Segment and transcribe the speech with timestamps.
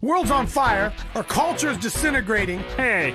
[0.00, 0.92] World's on fire.
[1.14, 2.60] Our culture's disintegrating.
[2.76, 3.14] Hey,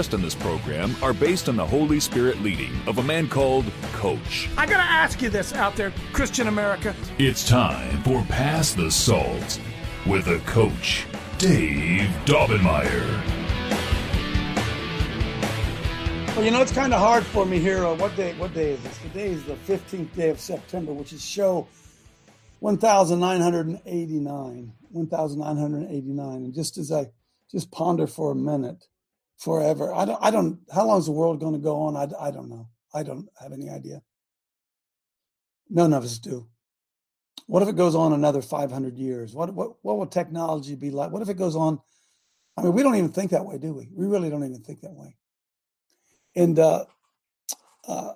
[0.00, 4.48] in this program are based on the Holy Spirit leading of a man called Coach.
[4.56, 6.94] I gotta ask you this out there, Christian America.
[7.18, 9.60] It's time for Pass the Salt
[10.06, 11.06] with a coach,
[11.38, 13.06] Dave Daubenmire.
[16.34, 17.84] Well, you know, it's kind of hard for me here.
[17.84, 18.32] Uh, what day?
[18.38, 18.98] What day is this?
[18.98, 21.68] Today is the fifteenth day of September, which is show
[22.60, 24.72] one thousand nine hundred and eighty-nine.
[24.90, 26.36] One thousand nine hundred and eighty-nine.
[26.36, 27.08] And just as I
[27.50, 28.86] just ponder for a minute,
[29.40, 29.92] forever.
[29.92, 30.18] I don't.
[30.22, 30.60] I don't.
[30.72, 31.96] How long is the world going to go on?
[31.96, 32.68] I, I don't know.
[32.94, 34.02] I don't have any idea.
[35.68, 36.46] None of us do.
[37.46, 39.34] What if it goes on another five hundred years?
[39.34, 41.10] What what what will technology be like?
[41.10, 41.80] What if it goes on?
[42.56, 43.88] I mean, we don't even think that way, do we?
[43.92, 45.16] We really don't even think that way.
[46.36, 46.84] And uh,
[47.88, 48.12] uh,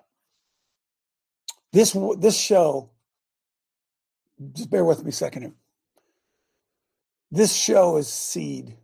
[1.73, 2.91] this this show,
[4.53, 5.55] just bear with me a second here.
[7.31, 8.77] This show is seed.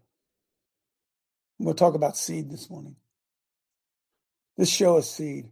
[1.61, 2.97] I'm going to talk about seed this morning.
[4.57, 5.51] This show is seed,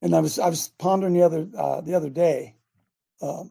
[0.00, 2.54] and I was I was pondering the other uh, the other day.
[3.20, 3.50] Um,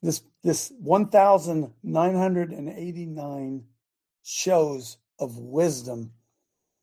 [0.00, 3.64] this this 1,989
[4.22, 6.12] shows of wisdom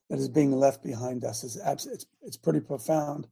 [0.09, 3.29] that is being left behind us is abs- it's it's pretty profound.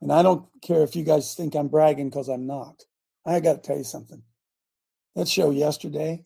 [0.00, 2.86] And I don't care if you guys think I'm bragging because I'm not.
[3.26, 4.22] I got to tell you something.
[5.16, 6.24] That show yesterday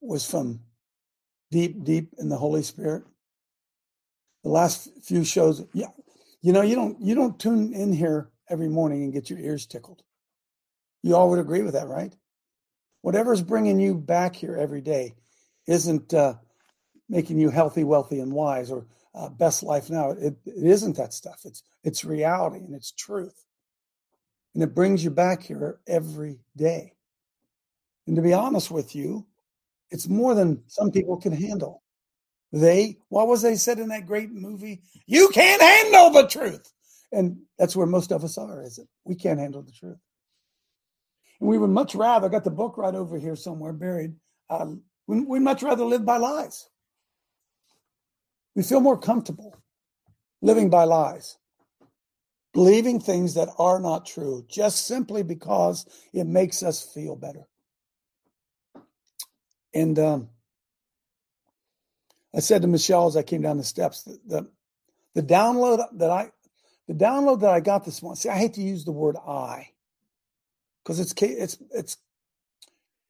[0.00, 0.62] was from
[1.50, 3.04] deep, deep in the Holy Spirit.
[4.42, 5.88] The last few shows, yeah,
[6.40, 9.66] you know, you don't you don't tune in here every morning and get your ears
[9.66, 10.02] tickled.
[11.02, 12.14] You all would agree with that, right?
[13.02, 15.14] Whatever's bringing you back here every day
[15.66, 16.34] isn't uh,
[17.08, 20.10] making you healthy, wealthy, and wise, or uh, best life now.
[20.10, 21.40] It, it isn't that stuff.
[21.44, 23.44] It's it's reality and it's truth,
[24.54, 26.92] and it brings you back here every day.
[28.06, 29.26] And to be honest with you,
[29.90, 31.82] it's more than some people can handle.
[32.52, 34.82] They, what was they said in that great movie?
[35.06, 36.72] You can't handle the truth,
[37.12, 38.62] and that's where most of us are.
[38.62, 38.88] Is it?
[39.04, 39.98] We can't handle the truth,
[41.40, 42.26] and we would much rather.
[42.26, 44.14] I got the book right over here somewhere buried.
[44.48, 44.74] Uh,
[45.06, 46.68] we, we'd much rather live by lies.
[48.54, 49.56] We feel more comfortable
[50.40, 51.36] living by lies,
[52.52, 57.46] believing things that are not true just simply because it makes us feel better.
[59.76, 60.30] And um,
[62.34, 64.48] I said to Michelle as I came down the steps that the,
[65.14, 66.30] the download that I
[66.88, 68.16] the download that I got this morning.
[68.16, 69.72] See, I hate to use the word "I"
[70.82, 71.98] because it's it's it's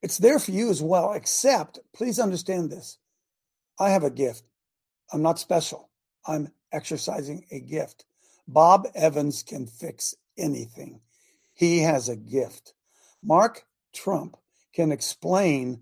[0.01, 1.13] it's there for you as well.
[1.13, 2.97] Except, please understand this:
[3.79, 4.43] I have a gift.
[5.13, 5.89] I'm not special.
[6.27, 8.03] I'm exercising a gift.
[8.45, 10.99] Bob Evans can fix anything.
[11.53, 12.73] He has a gift.
[13.23, 13.63] Mark
[13.93, 14.35] Trump
[14.73, 15.79] can explain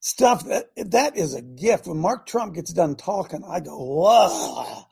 [0.00, 1.86] stuff that that is a gift.
[1.86, 4.84] When Mark Trump gets done talking, I go, whoa.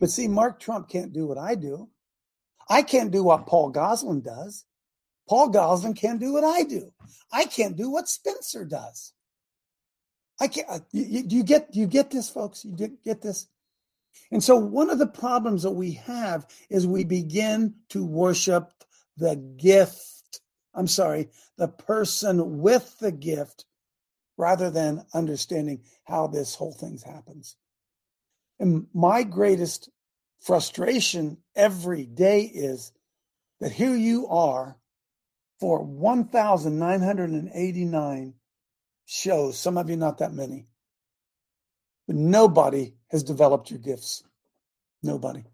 [0.00, 1.88] But see, Mark Trump can't do what I do.
[2.68, 4.64] I can't do what Paul Goslin does.
[5.28, 6.92] Paul Goslin can't do what I do.
[7.32, 9.12] I can't do what Spencer does.
[10.40, 10.68] I can't.
[10.68, 12.64] uh, You, you, get you get this, folks.
[12.64, 13.46] You get this.
[14.30, 18.72] And so one of the problems that we have is we begin to worship
[19.16, 20.15] the gift.
[20.76, 23.64] I'm sorry, the person with the gift,
[24.36, 27.56] rather than understanding how this whole thing happens.
[28.60, 29.88] And my greatest
[30.40, 32.92] frustration every day is
[33.60, 34.76] that here you are
[35.58, 38.34] for 1,989
[39.06, 40.66] shows, some of you not that many,
[42.06, 44.22] but nobody has developed your gifts.
[45.02, 45.44] Nobody.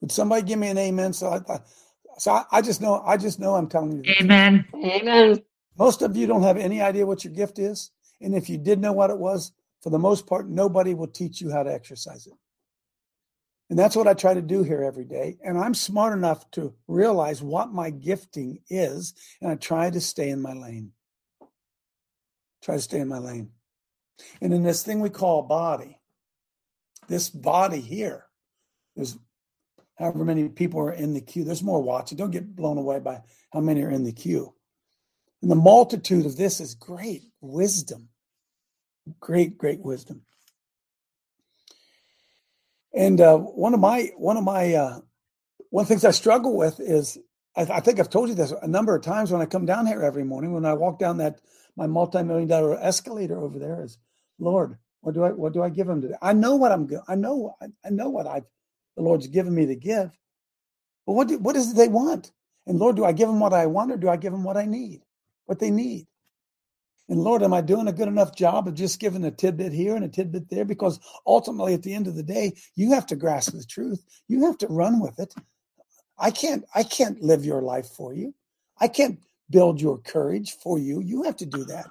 [0.00, 1.12] Would somebody give me an amen?
[1.12, 1.60] So I, I
[2.18, 4.02] so I, I just know, I just know I'm telling you.
[4.02, 4.22] the.
[4.22, 4.66] Amen.
[4.74, 5.42] Amen.
[5.78, 7.90] Most of you don't have any idea what your gift is.
[8.20, 11.40] And if you did know what it was, for the most part, nobody will teach
[11.40, 12.34] you how to exercise it.
[13.70, 15.38] And that's what I try to do here every day.
[15.44, 19.14] And I'm smart enough to realize what my gifting is.
[19.40, 20.92] And I try to stay in my lane.
[22.62, 23.50] Try to stay in my lane.
[24.40, 26.00] And in this thing we call body,
[27.08, 28.24] this body here,
[28.96, 29.18] there's
[29.98, 31.44] however many people are in the queue.
[31.44, 32.16] There's more watching.
[32.16, 33.20] Don't get blown away by
[33.52, 34.54] how many are in the queue.
[35.42, 38.08] And the multitude of this is great wisdom.
[39.20, 40.22] Great, great wisdom.
[42.94, 45.00] And uh, one of my one of my uh,
[45.70, 47.18] one of the things I struggle with is
[47.56, 49.86] I, I, think I've told you this a number of times when I come down
[49.86, 51.40] here every morning when I walk down that
[51.76, 53.98] my multi-million dollar escalator over there is
[54.38, 56.16] Lord, what do I what do I give him today?
[56.20, 58.42] I know what I'm I know I, I know what I
[58.98, 60.10] the Lord's given me to give.
[61.06, 62.32] But what do, what is it they want?
[62.66, 64.56] And Lord, do I give them what I want or do I give them what
[64.56, 65.02] I need?
[65.46, 66.08] What they need?
[67.08, 69.94] And Lord, am I doing a good enough job of just giving a tidbit here
[69.94, 70.64] and a tidbit there?
[70.64, 74.04] Because ultimately, at the end of the day, you have to grasp the truth.
[74.26, 75.32] You have to run with it.
[76.18, 78.34] I can't, I can't live your life for you.
[78.80, 81.00] I can't build your courage for you.
[81.00, 81.86] You have to do that.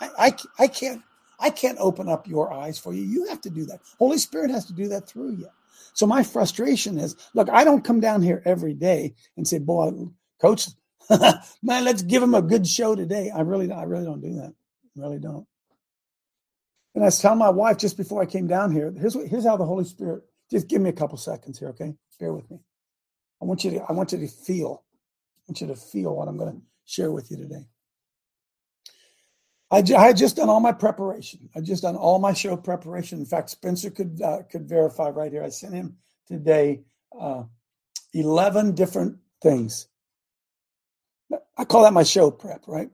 [0.00, 1.02] I, I, I can't,
[1.38, 3.02] I can't open up your eyes for you.
[3.02, 3.80] You have to do that.
[3.98, 5.48] Holy Spirit has to do that through you.
[5.94, 9.92] So my frustration is, look, I don't come down here every day and say, boy,
[10.40, 10.68] coach,
[11.10, 13.30] man, let's give him a good show today.
[13.34, 14.54] I really, I really don't do that.
[14.96, 15.46] I really don't.
[16.94, 19.56] And I was telling my wife just before I came down here, here's here's how
[19.56, 20.24] the Holy Spirit.
[20.50, 21.94] Just give me a couple seconds here, okay?
[22.18, 22.58] Bear with me.
[23.40, 24.82] I want you to, I want you to feel,
[25.36, 27.66] I want you to feel what I'm going to share with you today.
[29.70, 31.48] I, had just done all my preparation.
[31.54, 33.18] I just done all my show preparation.
[33.18, 35.44] In fact, Spencer could uh, could verify right here.
[35.44, 36.82] I sent him today
[37.18, 37.44] uh,
[38.14, 39.88] eleven different things
[41.56, 42.90] I call that my show prep, right?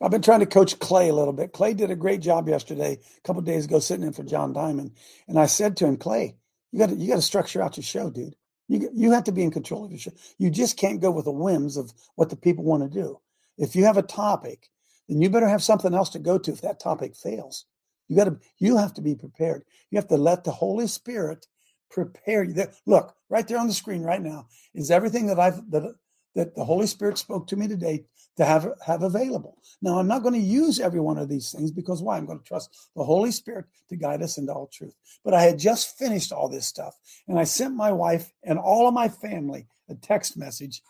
[0.00, 1.52] I've been trying to coach Clay a little bit.
[1.52, 4.92] Clay did a great job yesterday, a couple days ago, sitting in for John Diamond.
[5.26, 6.36] And I said to him, Clay,
[6.70, 8.36] you got to you got to structure out your show, dude.
[8.68, 10.12] You you have to be in control of your show.
[10.38, 13.20] You just can't go with the whims of what the people want to do.
[13.56, 14.70] If you have a topic,
[15.08, 17.64] then you better have something else to go to if that topic fails.
[18.08, 19.64] You got to you have to be prepared.
[19.90, 21.46] You have to let the Holy Spirit
[21.90, 22.66] prepare you.
[22.86, 25.94] Look, right there on the screen right now is everything that I've that
[26.34, 28.04] that the Holy Spirit spoke to me today
[28.36, 29.58] to have have available.
[29.82, 32.16] Now, I'm not going to use every one of these things because why?
[32.16, 34.94] I'm going to trust the Holy Spirit to guide us into all truth.
[35.24, 36.96] But I had just finished all this stuff,
[37.26, 40.82] and I sent my wife and all of my family a text message.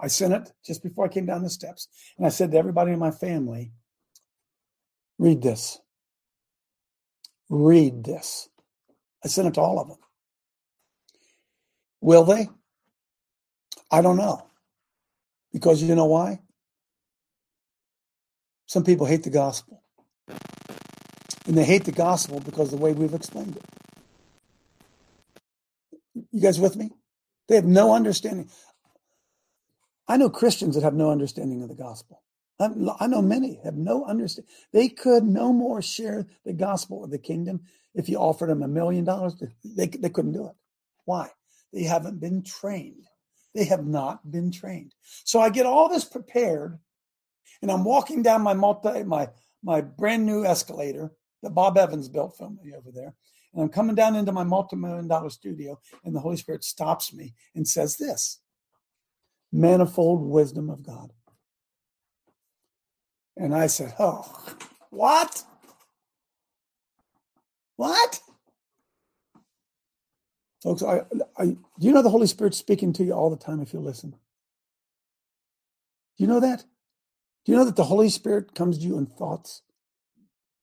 [0.00, 2.92] I sent it just before I came down the steps, and I said to everybody
[2.92, 3.72] in my family,
[5.18, 5.80] "Read this.
[7.48, 8.48] Read this."
[9.24, 9.98] I sent it to all of them.
[12.00, 12.48] Will they?
[13.90, 14.46] I don't know.
[15.52, 16.40] Because you know why?
[18.66, 19.82] Some people hate the gospel.
[21.46, 23.64] And they hate the gospel because the way we've explained it.
[26.32, 26.90] You guys with me?
[27.48, 28.50] They have no understanding.
[30.06, 32.22] I know Christians that have no understanding of the gospel.
[32.60, 34.52] I know many have no understanding.
[34.72, 37.62] They could no more share the gospel of the kingdom
[37.94, 39.34] if you offered them a million dollars.
[39.64, 40.54] They, they couldn't do it.
[41.04, 41.30] Why?
[41.72, 43.06] They haven't been trained.
[43.54, 44.94] They have not been trained.
[45.24, 46.78] So I get all this prepared,
[47.62, 49.30] and I'm walking down my multi my
[49.62, 51.12] my brand new escalator
[51.42, 53.14] that Bob Evans built for me over there.
[53.52, 57.34] And I'm coming down into my multi-million dollar studio, and the Holy Spirit stops me
[57.54, 58.40] and says this
[59.54, 61.12] manifold wisdom of God.
[63.36, 64.26] And I said, Oh,
[64.90, 65.44] what?
[67.76, 68.20] What?
[70.62, 71.02] Folks, I,
[71.38, 73.80] I, do you know the Holy Spirit's speaking to you all the time if you
[73.80, 74.10] listen?
[74.10, 74.18] Do
[76.24, 76.64] you know that?
[77.44, 79.62] Do you know that the Holy Spirit comes to you in thoughts?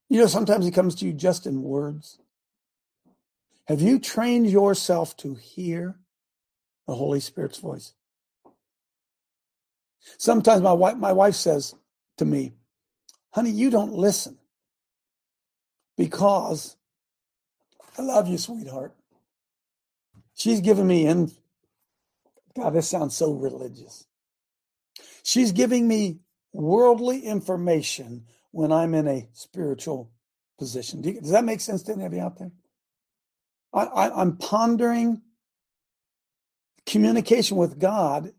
[0.10, 2.18] You know, sometimes he comes to you just in words.
[3.68, 6.00] Have you trained yourself to hear
[6.88, 7.94] the Holy Spirit's voice?
[10.17, 11.75] Sometimes my wife, my wife says
[12.17, 12.53] to me,
[13.31, 14.38] honey, you don't listen
[15.98, 16.75] because
[17.98, 18.96] I love you, sweetheart.
[20.34, 21.31] She's giving me in.
[22.55, 24.05] God, this sounds so religious.
[25.24, 26.20] She's giving me
[26.53, 30.12] worldly information when I'm in a spiritual
[30.58, 31.01] position.
[31.01, 32.51] Do you, does that make sense to any of you out there?
[33.74, 35.22] I, I, I'm pondering
[36.86, 38.34] communication with God.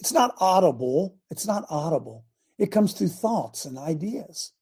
[0.00, 1.18] It's not audible.
[1.30, 2.24] It's not audible.
[2.58, 4.52] It comes through thoughts and ideas.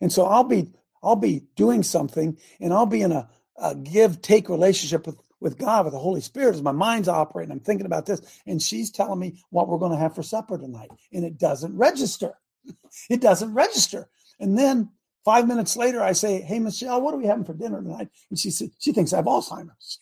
[0.00, 0.72] And so I'll be
[1.02, 5.58] I'll be doing something and I'll be in a, a give take relationship with with
[5.58, 7.52] God, with the Holy Spirit, as my mind's operating.
[7.52, 10.56] I'm thinking about this, and she's telling me what we're going to have for supper
[10.56, 12.32] tonight, and it doesn't register.
[13.10, 14.08] it doesn't register.
[14.40, 14.90] And then
[15.24, 18.38] five minutes later, I say, "Hey, Michelle, what are we having for dinner tonight?" And
[18.38, 19.98] she said, "She thinks I have Alzheimer's."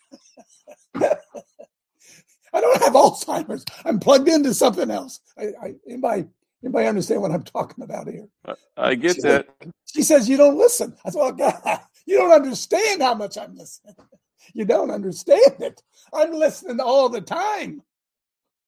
[2.55, 3.65] I don't have Alzheimer's.
[3.85, 5.21] I'm plugged into something else.
[5.37, 6.27] I, I, anybody,
[6.63, 8.29] anybody understand what I'm talking about here?
[8.77, 9.47] I get she that.
[9.85, 10.97] She says you don't listen.
[11.05, 13.97] I said, "Well, God, you don't understand how much I'm listening."
[14.53, 15.83] You don't understand it.
[16.13, 17.83] I'm listening all the time,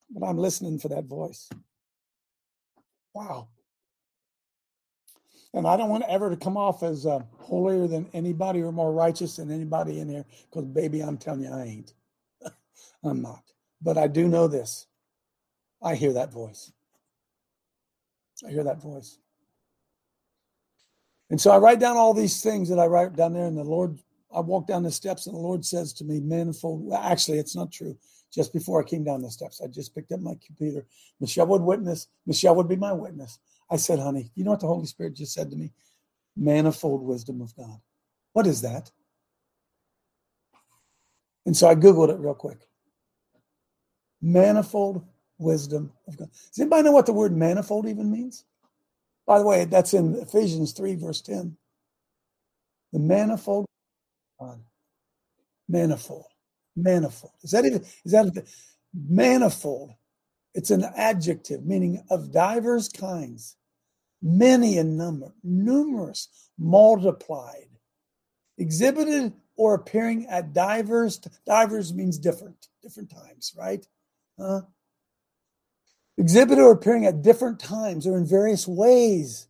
[0.09, 1.47] but I'm listening for that voice.
[3.13, 3.47] Wow.
[5.53, 8.91] And I don't want ever to come off as uh, holier than anybody or more
[8.91, 11.93] righteous than anybody in here, because baby, I'm telling you, I ain't.
[13.03, 13.43] I'm not.
[13.81, 14.87] But I do know this.
[15.81, 16.71] I hear that voice.
[18.45, 19.17] I hear that voice.
[21.29, 23.63] And so I write down all these things that I write down there, and the
[23.63, 23.99] Lord,
[24.33, 26.85] I walk down the steps, and the Lord says to me, manifold.
[26.85, 27.97] Well, actually, it's not true.
[28.33, 30.85] Just before I came down the steps, I just picked up my computer.
[31.19, 32.07] Michelle would witness.
[32.25, 33.39] Michelle would be my witness.
[33.69, 35.71] I said, honey, you know what the Holy Spirit just said to me?
[36.35, 37.79] Manifold wisdom of God.
[38.33, 38.91] What is that?
[41.45, 42.59] And so I Googled it real quick.
[44.21, 45.05] Manifold
[45.37, 46.29] wisdom of God.
[46.31, 48.45] Does anybody know what the word manifold even means?
[49.25, 51.57] By the way, that's in Ephesians 3, verse 10.
[52.93, 53.65] The manifold
[54.39, 54.61] God.
[55.67, 56.25] Manifold.
[56.75, 57.33] Manifold.
[57.43, 58.47] Is that even is that
[58.93, 59.91] manifold?
[60.53, 63.57] It's an adjective meaning of divers kinds,
[64.21, 67.69] many in number, numerous, multiplied,
[68.57, 71.19] exhibited or appearing at divers.
[71.45, 73.85] Divers means different, different times, right?
[74.39, 74.61] Huh?
[76.17, 79.47] Exhibited or appearing at different times or in various ways,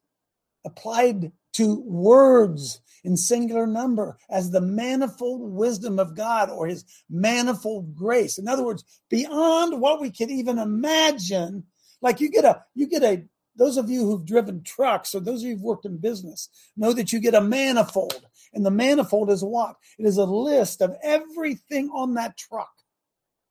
[0.66, 7.96] applied to words in singular number as the manifold wisdom of God or his manifold
[7.96, 8.38] grace.
[8.38, 11.64] In other words, beyond what we could even imagine.
[12.02, 13.24] Like you get a, you get a,
[13.56, 16.94] those of you who've driven trucks or those of you who've worked in business know
[16.94, 18.28] that you get a manifold.
[18.54, 19.78] And the manifold is what?
[19.98, 22.77] It is a list of everything on that truck.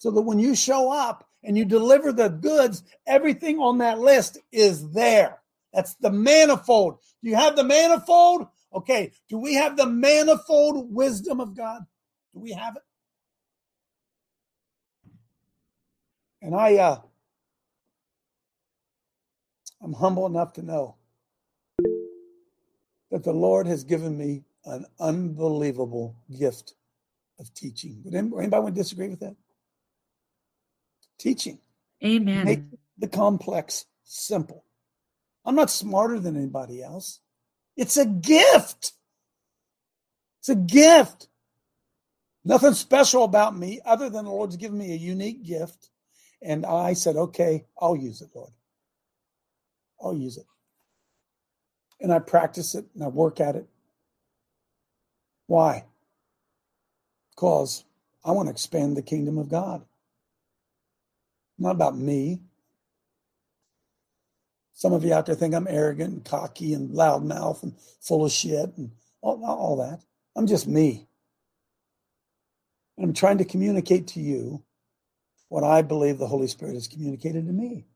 [0.07, 4.39] So that when you show up and you deliver the goods, everything on that list
[4.53, 5.41] is there.
[5.73, 7.01] That's the manifold.
[7.25, 8.47] Do you have the manifold?
[8.73, 9.11] Okay.
[9.29, 11.87] Do we have the manifold wisdom of God?
[12.33, 12.83] Do we have it?
[16.41, 17.01] And I, uh,
[19.83, 20.95] I'm humble enough to know
[23.11, 26.75] that the Lord has given me an unbelievable gift
[27.41, 28.03] of teaching.
[28.05, 29.35] Would anybody to disagree with that?
[31.19, 31.59] Teaching.
[32.05, 32.45] Amen.
[32.45, 32.61] Make
[32.99, 34.65] the complex simple.
[35.45, 37.21] I'm not smarter than anybody else.
[37.77, 38.93] It's a gift.
[40.41, 41.29] It's a gift.
[42.45, 45.91] Nothing special about me other than the Lord's given me a unique gift.
[46.43, 48.53] And I said, okay, I'll use it, Lord.
[50.01, 50.47] I'll use it.
[52.01, 53.67] And I practice it and I work at it.
[55.47, 55.85] Why?
[57.31, 57.85] Because
[58.25, 59.85] I want to expand the kingdom of God.
[61.59, 62.41] Not about me.
[64.75, 68.33] Some of you out there think I'm arrogant and cocky and loudmouth and full of
[68.33, 68.91] shit and
[69.23, 70.01] all, all that.
[70.37, 71.09] I'm just me.
[72.99, 74.63] I'm trying to communicate to you
[75.49, 77.87] what I believe the Holy Spirit has communicated to me.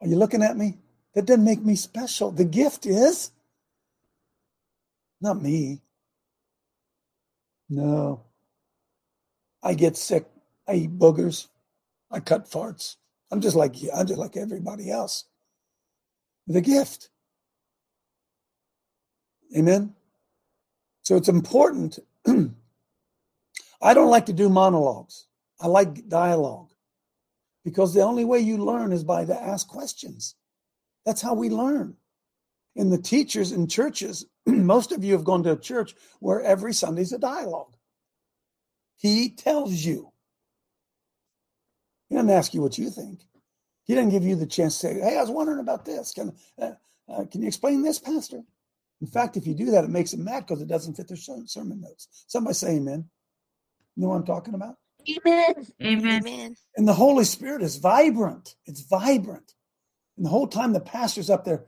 [0.00, 0.78] Are you looking at me?
[1.14, 2.30] That doesn't make me special.
[2.30, 3.30] The gift is
[5.20, 5.80] not me.
[7.68, 8.22] No.
[9.62, 10.26] I get sick.
[10.68, 11.48] I eat boogers.
[12.10, 12.96] I cut farts.
[13.30, 13.90] I'm just like you.
[13.92, 15.24] I'm just like everybody else.
[16.46, 17.10] The gift.
[19.56, 19.94] Amen.
[21.02, 21.98] So it's important.
[22.26, 25.26] I don't like to do monologues.
[25.60, 26.70] I like dialogue
[27.64, 30.34] because the only way you learn is by to ask questions.
[31.04, 31.96] That's how we learn.
[32.74, 36.74] In the teachers in churches, most of you have gone to a church where every
[36.74, 37.76] Sunday's a dialogue.
[38.96, 40.12] He tells you.
[42.08, 43.20] He doesn't ask you what you think.
[43.84, 46.12] He doesn't give you the chance to say, "Hey, I was wondering about this.
[46.12, 46.72] Can uh,
[47.08, 48.42] uh, can you explain this, Pastor?"
[49.00, 51.16] In fact, if you do that, it makes them mad because it doesn't fit their
[51.16, 52.08] sermon notes.
[52.26, 53.08] Somebody say Amen.
[53.94, 54.76] You know what I'm talking about?
[55.08, 55.66] Amen.
[55.82, 56.56] Amen.
[56.76, 58.56] And the Holy Spirit is vibrant.
[58.66, 59.54] It's vibrant.
[60.16, 61.64] And the whole time the pastor's up there.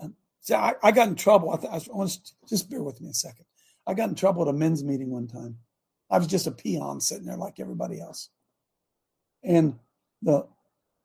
[0.00, 1.50] Um, see, I, I, got in trouble.
[1.50, 2.18] I, th- I want to
[2.48, 3.44] just bear with me a second.
[3.86, 5.58] I got in trouble at a men's meeting one time.
[6.10, 8.30] I was just a peon sitting there like everybody else.
[9.42, 9.78] And
[10.22, 10.46] the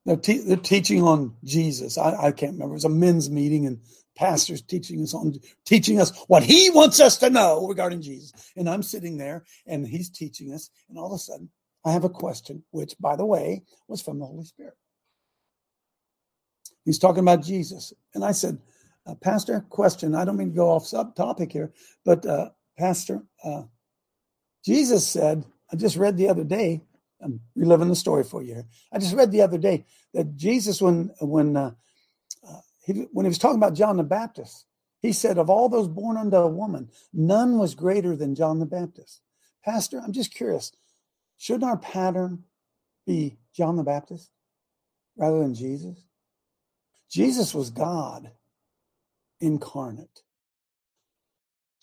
[0.06, 1.98] they're, te- teaching on Jesus.
[1.98, 2.74] I, I can't remember.
[2.74, 3.80] It was a men's meeting, and
[4.15, 8.32] pastors teaching us on teaching us what he wants us to know regarding Jesus.
[8.56, 11.50] And I'm sitting there, and he's teaching us, and all of a sudden,
[11.86, 14.75] I have a question, which, by the way, was from the Holy Spirit.
[16.86, 18.60] He's talking about Jesus, and I said,
[19.08, 20.13] uh, "Pastor, question.
[20.15, 21.74] I don't mean to go off subtopic here,
[22.06, 23.63] but uh, Pastor, uh,
[24.63, 25.46] Jesus said.
[25.74, 26.84] I just read the other day
[27.22, 28.63] I'm reliving the story for you.
[28.91, 31.72] I just read the other day that Jesus, when when uh,
[32.48, 34.65] uh, he when he was talking about John the Baptist,
[35.01, 38.65] he said, "Of all those born unto a woman, none was greater than John the
[38.65, 39.22] Baptist."
[39.65, 40.72] Pastor, I'm just curious.
[41.38, 42.45] Shouldn't our pattern
[43.07, 44.31] be John the Baptist
[45.17, 46.05] rather than Jesus?
[47.10, 48.31] Jesus was God.
[49.39, 50.24] incarnate.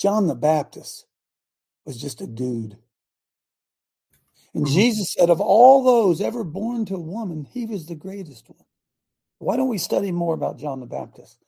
[0.01, 1.07] John the Baptist
[1.87, 2.79] was just a dude.
[4.55, 4.73] And Mhm.
[4.73, 8.67] Jesus said, of all those ever born to a woman, he was the greatest one.
[9.39, 11.39] Why don't we study more about John the Baptist?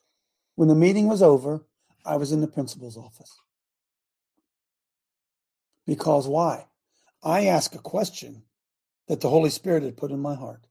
[0.54, 1.66] When the meeting was over,
[2.04, 3.38] I was in the principal's office.
[5.87, 6.68] Because why?
[7.23, 8.44] I asked a question
[9.08, 10.66] that the Holy Spirit had put in my heart.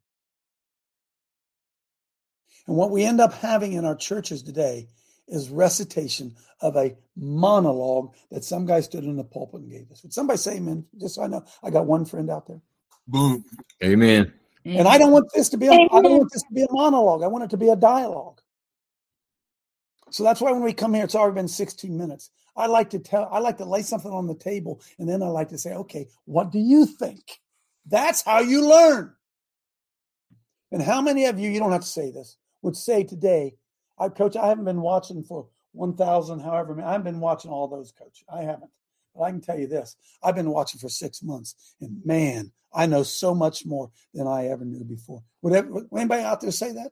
[2.68, 4.90] And what we end up having in our churches today
[5.27, 10.03] is recitation of a monologue that some guy stood in the pulpit and gave us.
[10.03, 10.86] Would somebody say amen?
[11.00, 12.62] Just so I know, I got one friend out there.
[13.08, 13.44] Boom.
[13.84, 14.34] Amen.
[14.65, 16.72] And I don't want this to be a, I don't want this to be a
[16.72, 17.22] monologue.
[17.22, 18.39] I want it to be a dialogue.
[20.10, 22.30] So that's why when we come here, it's already been 16 minutes.
[22.56, 25.27] I like to tell, I like to lay something on the table, and then I
[25.27, 27.42] like to say, okay, what do you think?
[27.88, 29.13] That's how you learn.
[30.72, 33.56] And how many of you, you don't have to say this, would say today,
[33.98, 37.68] I coach, I haven't been watching for 1,000, however, many- I haven't been watching all
[37.68, 38.24] those, coach.
[38.28, 38.72] I haven't.
[39.16, 42.86] But I can tell you this I've been watching for six months, and man, I
[42.88, 45.24] know so much more than I ever knew before.
[45.42, 46.92] Would, ever, would anybody out there say that?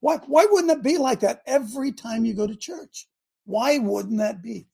[0.00, 3.08] Why, why wouldn't it be like that every time you go to church?
[3.46, 4.66] Why wouldn't that be?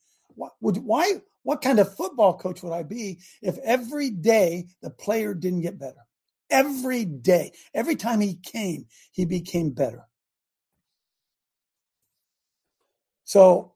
[0.61, 5.32] Would, why, what kind of football coach would I be if every day the player
[5.35, 6.06] didn't get better?
[6.50, 10.04] Every day, every time he came, he became better.
[13.30, 13.75] So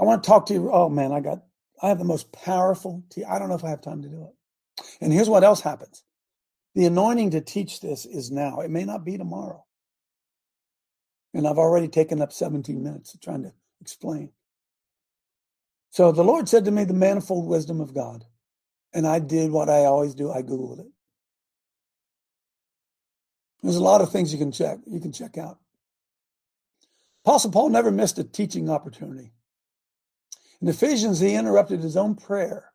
[0.00, 0.72] I want to talk to you.
[0.72, 1.42] Oh man, I got,
[1.82, 4.24] I have the most powerful, te- I don't know if I have time to do
[4.24, 4.84] it.
[5.02, 6.02] And here's what else happens
[6.74, 9.66] the anointing to teach this is now, it may not be tomorrow.
[11.34, 14.30] And I've already taken up 17 minutes trying to explain.
[15.90, 18.24] So the Lord said to me, the manifold wisdom of God.
[18.94, 20.86] And I did what I always do I Googled it.
[23.62, 25.58] There's a lot of things you can check, you can check out.
[27.26, 29.32] Apostle Paul never missed a teaching opportunity.
[30.62, 32.72] In Ephesians, he interrupted his own prayer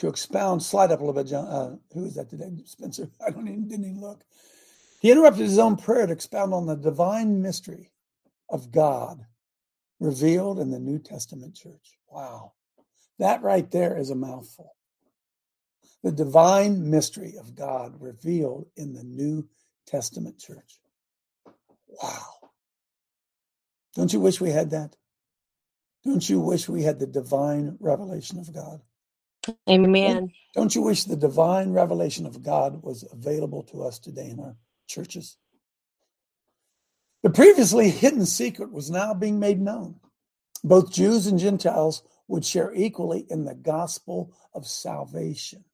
[0.00, 0.64] to expound.
[0.64, 1.46] Slide up a little bit, John.
[1.46, 2.50] Uh, who is that today?
[2.64, 3.08] Spencer.
[3.24, 4.24] I don't even didn't even look.
[5.00, 7.92] He interrupted his own prayer to expound on the divine mystery
[8.48, 9.24] of God
[10.00, 11.98] revealed in the New Testament church.
[12.08, 12.54] Wow.
[13.20, 14.74] That right there is a mouthful.
[16.02, 19.48] The divine mystery of God revealed in the New
[19.86, 20.80] Testament church.
[22.02, 22.39] Wow.
[23.96, 24.96] Don't you wish we had that?
[26.04, 28.80] Don't you wish we had the divine revelation of God?
[29.68, 30.32] Amen.
[30.54, 34.56] Don't you wish the divine revelation of God was available to us today in our
[34.88, 35.38] churches?
[37.22, 39.96] The previously hidden secret was now being made known.
[40.64, 45.64] Both Jews and Gentiles would share equally in the gospel of salvation.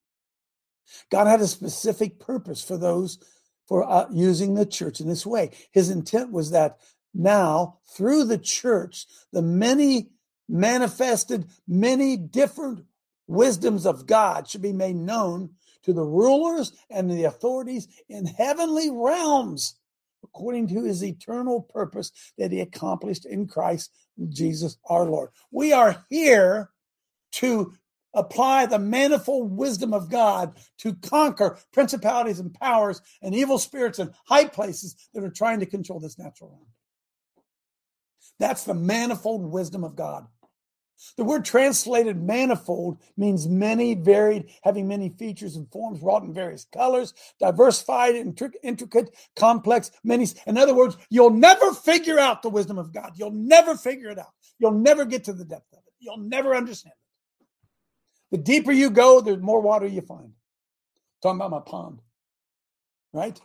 [1.10, 3.18] God had a specific purpose for those
[3.66, 5.50] for uh, using the church in this way.
[5.72, 6.78] His intent was that
[7.16, 10.10] now, through the church, the many
[10.48, 12.84] manifested, many different
[13.26, 15.50] wisdoms of God should be made known
[15.84, 19.76] to the rulers and the authorities in heavenly realms
[20.22, 23.92] according to his eternal purpose that he accomplished in Christ
[24.28, 25.30] Jesus our Lord.
[25.50, 26.70] We are here
[27.32, 27.72] to
[28.12, 34.12] apply the manifold wisdom of God to conquer principalities and powers and evil spirits in
[34.26, 36.66] high places that are trying to control this natural realm.
[38.38, 40.26] That's the manifold wisdom of God.
[41.16, 46.64] The word translated manifold means many, varied, having many features and forms, wrought in various
[46.72, 50.26] colors, diversified, intric- intricate, complex, many.
[50.46, 53.12] In other words, you'll never figure out the wisdom of God.
[53.16, 54.32] You'll never figure it out.
[54.58, 55.92] You'll never get to the depth of it.
[55.98, 58.36] You'll never understand it.
[58.36, 60.32] The deeper you go, the more water you find.
[61.22, 62.00] Talking about my pond,
[63.12, 63.38] right?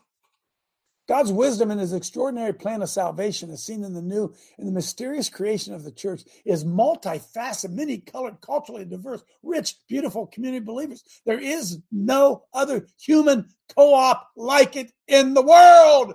[1.08, 4.72] God's wisdom and his extraordinary plan of salvation, as seen in the new and the
[4.72, 10.66] mysterious creation of the church, is multifaceted, many colored, culturally diverse, rich, beautiful community of
[10.66, 11.04] believers.
[11.26, 16.14] There is no other human co op like it in the world.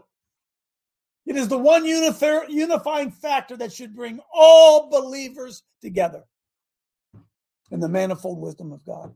[1.26, 6.24] It is the one unifying factor that should bring all believers together
[7.72, 9.12] in the manifold wisdom of God.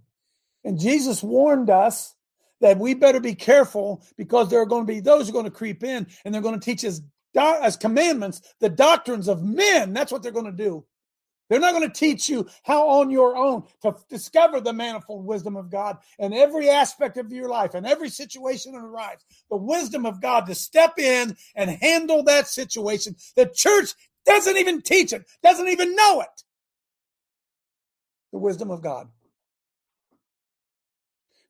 [0.65, 2.15] And Jesus warned us
[2.61, 5.45] that we better be careful because there are going to be those who are going
[5.45, 7.01] to creep in and they're going to teach us
[7.37, 9.93] as commandments the doctrines of men.
[9.93, 10.85] That's what they're going to do.
[11.49, 15.57] They're not going to teach you how on your own to discover the manifold wisdom
[15.57, 19.25] of God in every aspect of your life and every situation that arrives.
[19.51, 23.17] The wisdom of God to step in and handle that situation.
[23.35, 23.95] The church
[24.25, 26.45] doesn't even teach it, doesn't even know it.
[28.33, 29.09] The wisdom of God.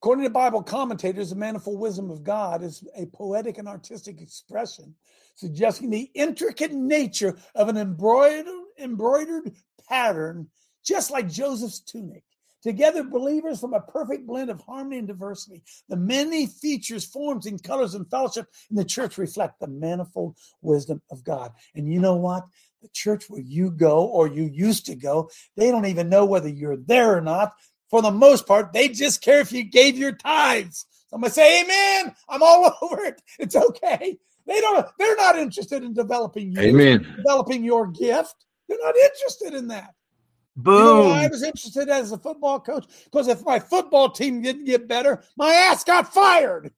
[0.00, 4.94] According to Bible commentators, the manifold wisdom of God is a poetic and artistic expression
[5.34, 8.46] suggesting the intricate nature of an embroidered,
[8.78, 9.52] embroidered
[9.88, 10.48] pattern,
[10.82, 12.24] just like Joseph's tunic.
[12.62, 15.62] Together, believers from a perfect blend of harmony and diversity.
[15.88, 21.00] The many features, forms, and colors and fellowship in the church reflect the manifold wisdom
[21.10, 21.52] of God.
[21.74, 22.44] And you know what?
[22.82, 26.48] The church where you go or you used to go, they don't even know whether
[26.48, 27.52] you're there or not.
[27.90, 30.86] For the most part, they just care if you gave your tithes.
[31.12, 32.14] I'm gonna say, Amen.
[32.28, 33.20] I'm all over it.
[33.38, 34.18] It's okay.
[34.46, 37.14] They don't, they're not interested in developing you, Amen.
[37.16, 38.46] developing your gift.
[38.68, 39.94] They're not interested in that.
[40.56, 40.78] Boom.
[40.78, 42.86] You know why I was interested as a football coach?
[43.04, 46.72] Because if my football team didn't get better, my ass got fired.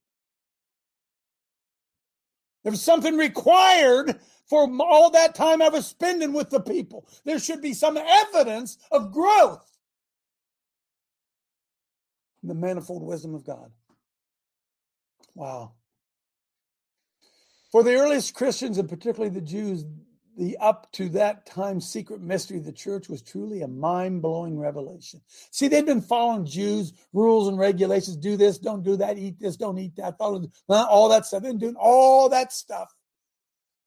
[2.63, 7.09] There was something required for all that time I was spending with the people.
[7.25, 9.72] There should be some evidence of growth.
[12.43, 13.71] The manifold wisdom of God.
[15.35, 15.73] Wow.
[17.71, 19.85] For the earliest Christians, and particularly the Jews,
[20.37, 24.59] the up to that time secret mystery of the church was truly a mind blowing
[24.59, 25.21] revelation.
[25.51, 29.57] See, they'd been following Jews' rules and regulations do this, don't do that, eat this,
[29.57, 32.93] don't eat that, follow all that stuff, and doing all that stuff.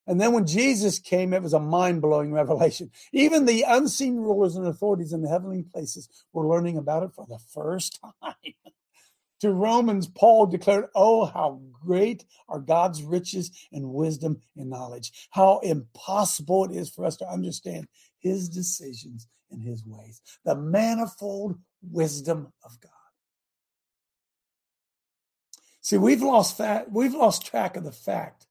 [0.08, 2.92] And then when Jesus came, it was a mind blowing revelation.
[3.12, 7.26] Even the unseen rulers and authorities in the heavenly places were learning about it for
[7.28, 8.36] the first time.
[9.42, 15.28] To Romans, Paul declared, Oh, how great are God's riches and wisdom and knowledge.
[15.32, 17.88] How impossible it is for us to understand
[18.20, 20.22] his decisions and his ways.
[20.46, 22.92] The manifold wisdom of God.
[25.82, 28.45] See, we've lost fact, we've lost track of the fact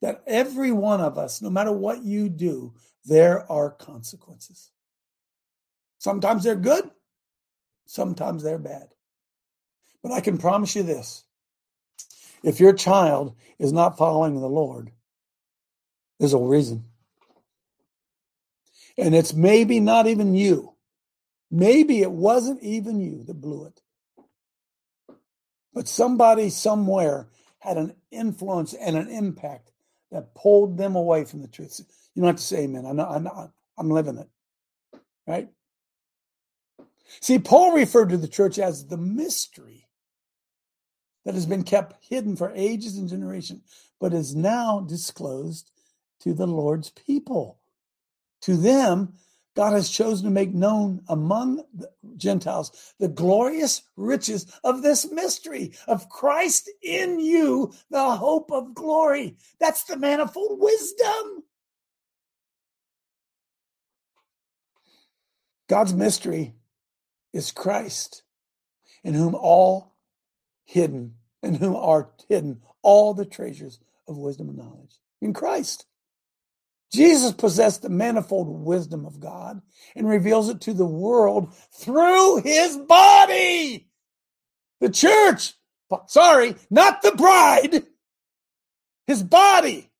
[0.00, 4.70] that every one of us, no matter what you do, there are consequences.
[5.98, 6.90] Sometimes they're good,
[7.86, 8.88] sometimes they're bad.
[10.02, 11.24] But I can promise you this
[12.42, 14.92] if your child is not following the Lord,
[16.18, 16.84] there's a reason.
[18.96, 20.74] And it's maybe not even you.
[21.50, 23.80] Maybe it wasn't even you that blew it.
[25.72, 29.69] But somebody somewhere had an influence and an impact
[30.10, 31.80] that pulled them away from the truth.
[32.14, 32.86] You don't have to say amen.
[32.86, 33.28] I'm not, I'm,
[33.78, 34.28] I'm living it.
[35.26, 35.48] Right?
[37.20, 39.86] See, Paul referred to the church as the mystery
[41.24, 43.62] that has been kept hidden for ages and generations,
[44.00, 45.70] but is now disclosed
[46.20, 47.58] to the Lord's people.
[48.42, 49.14] To them,
[49.56, 55.72] God has chosen to make known among the Gentiles the glorious riches of this mystery
[55.88, 59.36] of Christ in you, the hope of glory.
[59.58, 61.42] That's the manifold wisdom.
[65.68, 66.54] God's mystery
[67.32, 68.22] is Christ,
[69.04, 69.94] in whom all
[70.64, 74.98] hidden, in whom are hidden all the treasures of wisdom and knowledge.
[75.20, 75.86] In Christ.
[76.92, 79.62] Jesus possessed the manifold wisdom of God
[79.94, 83.88] and reveals it to the world through his body.
[84.80, 85.54] The church,
[86.06, 87.84] sorry, not the bride,
[89.06, 89.90] his body.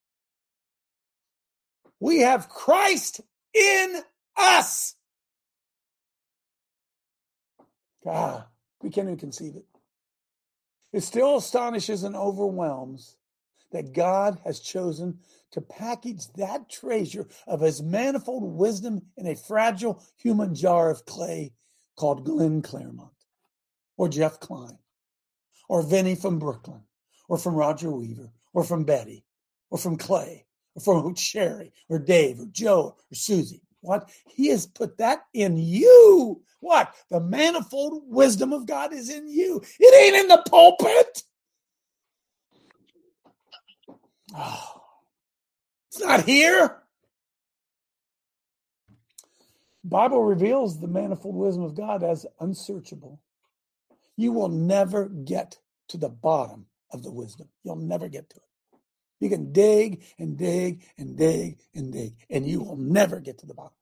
[2.01, 3.21] We have Christ
[3.55, 4.03] in
[4.37, 4.95] us.
[8.03, 8.45] God,
[8.83, 9.67] we can't even conceive it.
[10.93, 13.17] It still astonishes and overwhelms
[13.71, 15.19] that God has chosen
[15.53, 21.53] to package that treasure of his manifold wisdom in a fragile human jar of clay
[21.97, 23.11] called Glenn Claremont
[23.97, 24.79] or Jeff Klein
[25.69, 26.83] or Vinny from Brooklyn
[27.29, 29.25] or from Roger Weaver or from Betty
[29.71, 33.63] or from Clay or from Sherry or Dave or Joe or Susie.
[33.83, 34.11] What?
[34.29, 36.43] He has put that in you.
[36.61, 36.95] What?
[37.11, 39.63] The manifold wisdom of God is in you.
[39.79, 41.23] It ain't in the pulpit.
[44.35, 44.80] Oh,
[45.91, 46.77] it's not here.
[49.83, 53.21] Bible reveals the manifold wisdom of God as unsearchable.
[54.17, 57.49] You will never get to the bottom of the wisdom.
[57.65, 58.43] You'll never get to it.
[59.21, 63.47] You can dig and dig and dig and dig, and you will never get to
[63.47, 63.73] the bottom.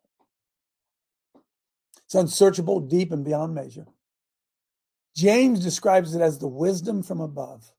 [2.05, 3.87] It's unsearchable, deep, and beyond measure.
[5.15, 7.73] James describes it as the wisdom from above.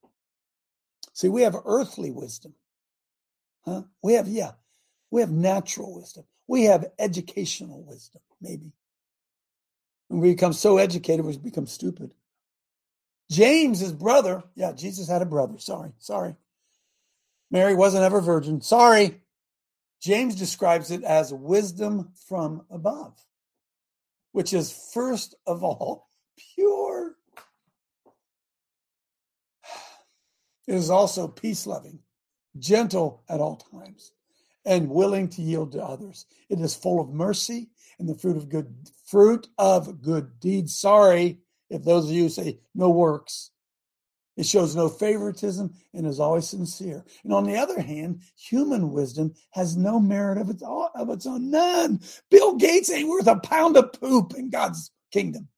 [1.14, 2.54] See, we have earthly wisdom.
[3.64, 3.82] Huh?
[4.02, 4.52] We have, yeah,
[5.10, 6.24] we have natural wisdom.
[6.46, 8.72] We have educational wisdom, maybe.
[10.08, 12.14] And we become so educated, we become stupid.
[13.30, 15.58] James, his brother, yeah, Jesus had a brother.
[15.58, 16.34] Sorry, sorry.
[17.50, 18.60] Mary wasn't ever virgin.
[18.60, 19.20] Sorry.
[20.00, 23.14] James describes it as wisdom from above,
[24.32, 26.10] which is first of all
[26.54, 27.14] pure.
[30.66, 31.98] It is also peace loving,
[32.60, 34.12] gentle at all times,
[34.64, 36.26] and willing to yield to others.
[36.48, 38.74] It is full of mercy and the fruit of good
[39.06, 40.76] fruit of good deeds.
[40.76, 43.50] Sorry if those of you say no works.
[44.36, 47.04] It shows no favoritism and is always sincere.
[47.24, 51.50] And on the other hand, human wisdom has no merit of its, of its own.
[51.50, 52.00] None.
[52.30, 55.48] Bill Gates ain't worth a pound of poop in God's kingdom.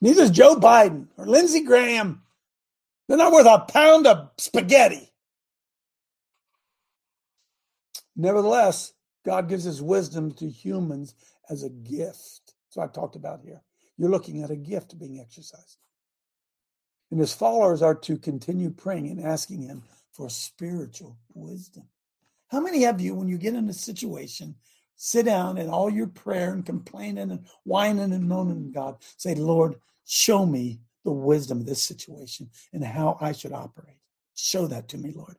[0.00, 2.21] Neither is Joe Biden or Lindsey Graham.
[3.08, 5.12] They're not worth a pound of spaghetti.
[8.16, 8.92] Nevertheless,
[9.24, 11.14] God gives his wisdom to humans
[11.50, 12.54] as a gift.
[12.66, 13.62] That's what I talked about here.
[13.96, 15.78] You're looking at a gift being exercised.
[17.10, 21.84] And his followers are to continue praying and asking him for spiritual wisdom.
[22.48, 24.54] How many of you, when you get in a situation,
[24.96, 29.34] sit down and all your prayer and complaining and whining and moaning to God, say,
[29.34, 33.98] Lord, show me the wisdom of this situation and how I should operate.
[34.34, 35.36] Show that to me, Lord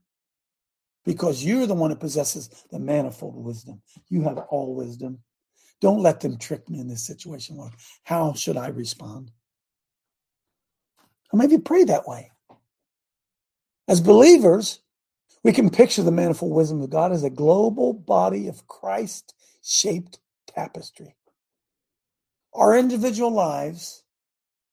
[1.06, 3.82] because you're the one that possesses the manifold wisdom.
[4.10, 5.20] You have all wisdom.
[5.82, 7.74] Don't let them trick me in this situation, Lord.
[8.04, 9.32] How should I respond?
[11.32, 12.32] How many of you pray that way?
[13.88, 14.80] As believers,
[15.44, 20.20] we can picture the manifold wisdom of God as a global body of Christ shaped
[20.48, 21.16] tapestry.
[22.54, 24.03] Our individual lives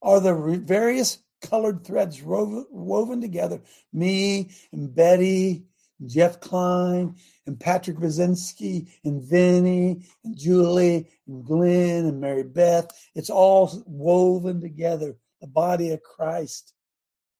[0.02, 0.34] are the
[0.64, 3.60] various colored threads woven together.
[3.92, 5.64] Me and Betty
[5.98, 7.14] and Jeff Klein
[7.46, 12.88] and Patrick Brzezinski and Vinny and Julie and Glenn and Mary Beth.
[13.14, 16.74] It's all woven together, the body of Christ.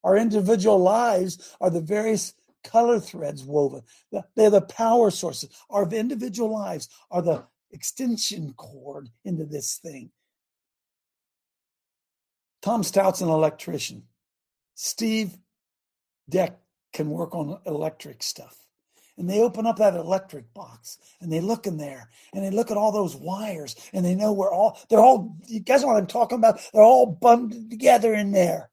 [0.03, 3.83] Our individual lives are the various color threads woven.
[4.35, 5.51] They're the power sources.
[5.69, 10.11] Our individual lives are the extension cord into this thing.
[12.63, 14.05] Tom Stout's an electrician.
[14.75, 15.37] Steve
[16.29, 16.59] Deck
[16.93, 18.57] can work on electric stuff.
[19.17, 22.71] And they open up that electric box and they look in there and they look
[22.71, 25.99] at all those wires and they know we're all, they're all, you guys know what
[25.99, 26.61] I'm talking about?
[26.73, 28.71] They're all bundled together in there.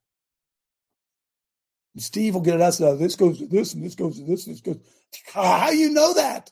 [1.94, 2.78] And Steve will get it us.
[2.78, 4.78] This goes to this and this goes to this and this goes.
[5.34, 6.50] How you know that?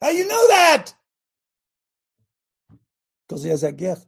[0.00, 0.94] How you know that?
[3.28, 4.06] Because he has that gift.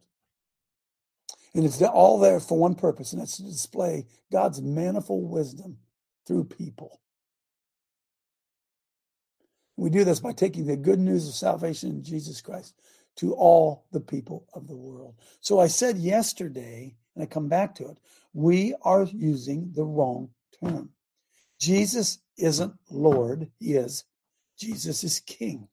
[1.58, 5.78] And it's all there for one purpose, and that's to display God's manifold wisdom
[6.24, 7.00] through people.
[9.76, 12.76] We do this by taking the good news of salvation in Jesus Christ
[13.16, 15.16] to all the people of the world.
[15.40, 17.98] So I said yesterday, and I come back to it,
[18.32, 20.30] we are using the wrong
[20.62, 20.90] term.
[21.58, 24.04] Jesus isn't Lord, he is.
[24.56, 25.66] Jesus is King.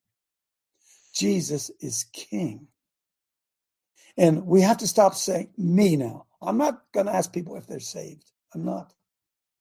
[1.13, 2.69] Jesus is King.
[4.17, 6.25] And we have to stop saying me now.
[6.41, 8.31] I'm not going to ask people if they're saved.
[8.53, 8.93] I'm not.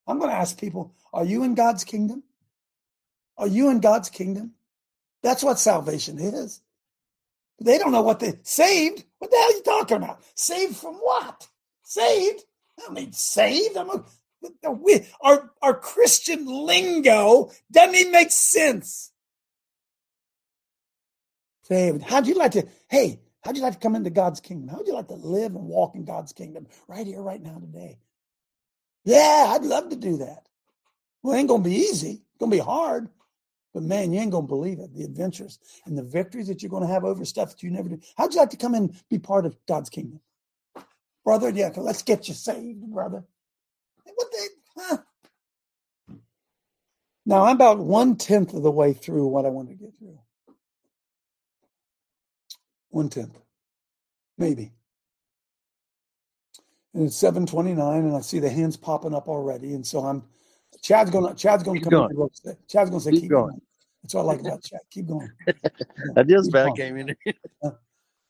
[0.07, 2.23] I'm going to ask people, are you in God's kingdom?
[3.37, 4.53] Are you in God's kingdom?
[5.23, 6.61] That's what salvation is.
[7.61, 9.05] They don't know what they saved.
[9.19, 10.23] What the hell are you talking about?
[10.35, 11.49] Saved from what?
[11.83, 12.45] Saved?
[12.87, 13.77] I mean, saved.
[13.77, 14.05] I'm a,
[15.21, 19.13] our our Christian lingo doesn't even make sense.
[21.63, 22.03] Saved.
[22.03, 22.69] How'd you like to?
[22.89, 24.69] Hey, how'd you like to come into God's kingdom?
[24.69, 27.99] How'd you like to live and walk in God's kingdom right here, right now, today?
[29.05, 30.49] Yeah, I'd love to do that.
[31.23, 32.23] Well, it ain't gonna be easy.
[32.31, 33.09] It's gonna be hard.
[33.73, 34.95] But man, you ain't gonna believe it.
[34.95, 38.01] The adventures and the victories that you're gonna have over stuff that you never do.
[38.17, 40.21] How'd you like to come and be part of God's kingdom?
[41.25, 43.25] Brother, yeah, let's get you saved, brother.
[44.05, 44.99] What the huh?
[47.27, 50.19] Now I'm about one tenth of the way through what I want to get through.
[52.95, 53.37] One tenth.
[54.39, 54.73] Maybe.
[56.95, 59.75] And it's 729, and I see the hands popping up already.
[59.75, 60.23] And so I'm
[60.81, 62.11] Chad's gonna Chad's gonna Keep come going.
[62.11, 62.57] in.
[62.69, 63.49] Chad's gonna say Keep keep, going.
[63.49, 63.61] going.
[64.03, 64.81] That's what I like about Chad.
[64.91, 65.33] Keep going.
[66.17, 67.35] I just Keep about came in here.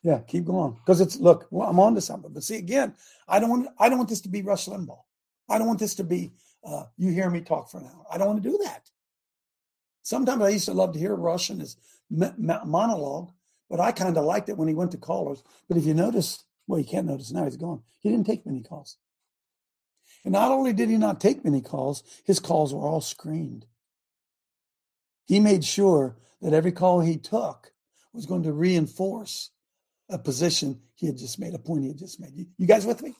[0.03, 0.72] Yeah, keep going.
[0.74, 2.33] Because it's look, well, I'm on to something.
[2.33, 2.94] But see again,
[3.29, 4.98] I don't want I don't want this to be Rush Limbaugh.
[5.50, 6.33] I don't want this to be
[6.64, 8.05] uh, you hear me talk for an hour.
[8.11, 8.90] I don't want to do that.
[10.03, 11.77] Sometimes I used to love to hear Rush and his
[12.12, 13.31] m- m- monologue,
[13.68, 15.42] but I kind of liked it when he went to callers.
[15.68, 17.83] But if you notice, well, you can't notice now he's gone.
[18.00, 18.96] He didn't take many calls.
[20.24, 23.66] And not only did he not take many calls, his calls were all screened.
[25.27, 27.72] He made sure that every call he took
[28.12, 29.50] was going to reinforce
[30.09, 32.46] a position he had just made, a point he had just made.
[32.57, 33.14] You, guys with me?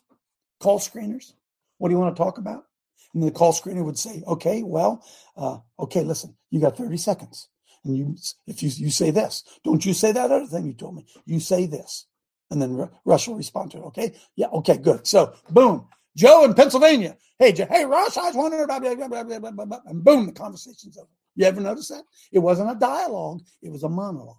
[0.61, 1.33] Call screeners.
[1.79, 2.65] What do you want to talk about?
[3.13, 5.05] And the call screener would say, okay, well,
[5.37, 7.49] uh, okay, listen, you got 30 seconds.
[7.85, 8.17] And you,
[8.47, 11.07] if you, you say this, don't you say that other thing you told me.
[11.27, 12.07] You say this.
[12.51, 13.85] And then Ru- Rush will respond to it.
[13.87, 14.15] Okay.
[14.37, 14.47] Yeah.
[14.49, 14.79] Okay.
[14.79, 15.07] Good.
[15.07, 15.87] So boom.
[16.17, 17.17] Joe in Pennsylvania.
[17.39, 21.09] Hey, Joe, hey, Ross, I was wondering about and boom, the conversation's over.
[21.35, 22.05] You ever notice that?
[22.31, 24.37] It wasn't a dialogue, it was a monologue.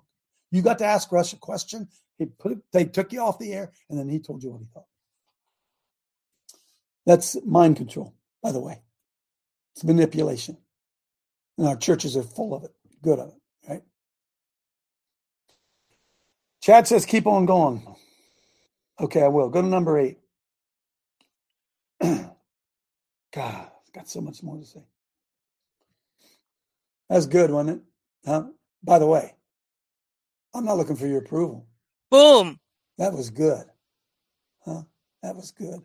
[0.52, 1.90] You got to ask Russ a question.
[2.18, 4.62] He put it, they took you off the air, and then he told you what
[4.62, 4.86] he thought.
[7.06, 8.82] That's mind control, by the way.
[9.76, 10.58] It's manipulation.
[11.58, 12.74] And our churches are full of it,
[13.06, 13.84] good of it, right?
[16.62, 17.86] Chad says, keep on going.
[19.00, 19.50] Okay, I will.
[19.50, 20.18] Go to number eight.
[22.02, 22.28] God,
[23.36, 24.84] I've got so much more to say.
[27.10, 27.84] That's good, wasn't it?
[28.30, 28.46] Huh?
[28.84, 29.36] By the way,
[30.54, 31.68] I'm not looking for your approval.
[32.10, 32.58] Boom.
[32.98, 33.66] That was good.
[34.66, 34.84] Huh?
[35.22, 35.82] That was good.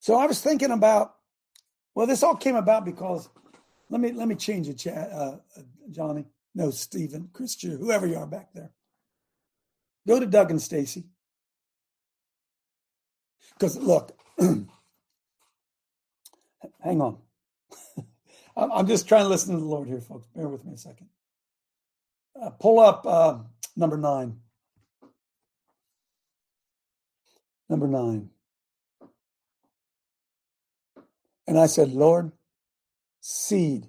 [0.00, 1.16] So I was thinking about,
[1.94, 3.28] well, this all came about because
[3.88, 5.36] let me let me change it, uh, uh,
[5.90, 6.26] Johnny.
[6.54, 8.70] No, Stephen, Christian, whoever you are back there.
[10.06, 11.04] Go to Doug and Stacy.
[13.52, 14.68] Because look, hang
[16.84, 17.18] on.
[18.56, 20.26] I'm just trying to listen to the Lord here, folks.
[20.34, 21.08] Bear with me a second.
[22.40, 23.38] Uh, pull up uh,
[23.76, 24.40] number nine.
[27.68, 28.30] Number nine.
[31.46, 32.32] And I said, Lord,
[33.28, 33.88] seed,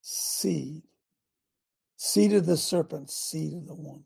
[0.00, 0.82] seed,
[1.96, 4.04] seed of the serpent, seed of the woman.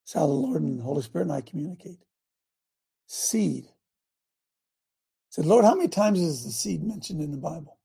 [0.00, 1.98] That's how the Lord and the Holy Spirit and I communicate.
[3.06, 3.66] Seed.
[3.66, 3.72] I
[5.28, 7.78] said, Lord, how many times is the seed mentioned in the Bible?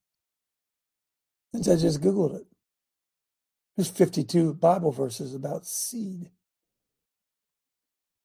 [1.52, 2.46] And I just Googled it.
[3.76, 6.30] There's 52 Bible verses about seed.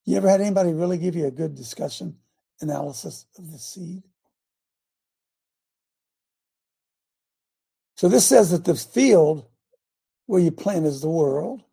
[0.06, 2.16] You ever had anybody really give you a good discussion
[2.62, 4.04] analysis of the seed?
[7.98, 9.48] So this says that the field
[10.28, 11.64] where you plant is the world.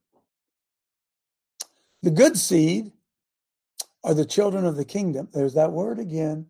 [2.02, 2.92] The good seed
[4.02, 5.28] are the children of the kingdom.
[5.32, 6.46] There's that word again.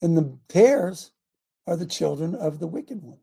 [0.00, 1.12] And the tares
[1.66, 3.18] are the children of the wicked one.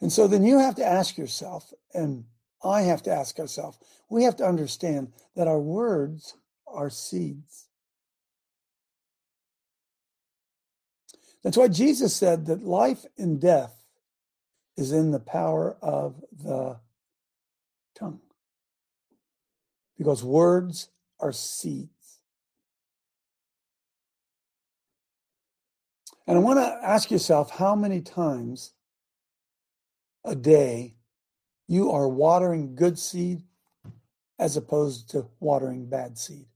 [0.00, 2.24] And so then you have to ask yourself, and
[2.64, 7.68] I have to ask ourselves, we have to understand that our words are seeds.
[11.42, 13.82] That's why Jesus said that life and death
[14.76, 16.78] is in the power of the
[17.94, 18.20] tongue.
[19.98, 20.88] Because words
[21.20, 22.20] are seeds.
[26.26, 28.72] And I want to ask yourself how many times
[30.24, 30.94] a day
[31.66, 33.42] you are watering good seed
[34.38, 36.46] as opposed to watering bad seed.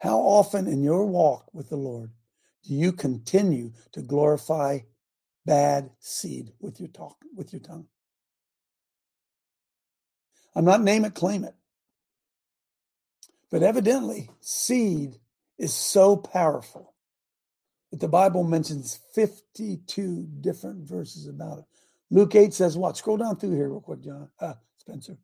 [0.00, 2.10] How often in your walk with the Lord
[2.64, 4.80] you continue to glorify
[5.46, 7.86] bad seed with your talk with your tongue?
[10.54, 11.54] I'm not name it, claim it.
[13.50, 15.16] But evidently, seed
[15.58, 16.94] is so powerful
[17.90, 21.64] that the Bible mentions 52 different verses about it.
[22.10, 22.96] Luke 8 says what?
[22.96, 24.28] Scroll down through here real quick, John.
[24.40, 25.18] Uh, Spencer.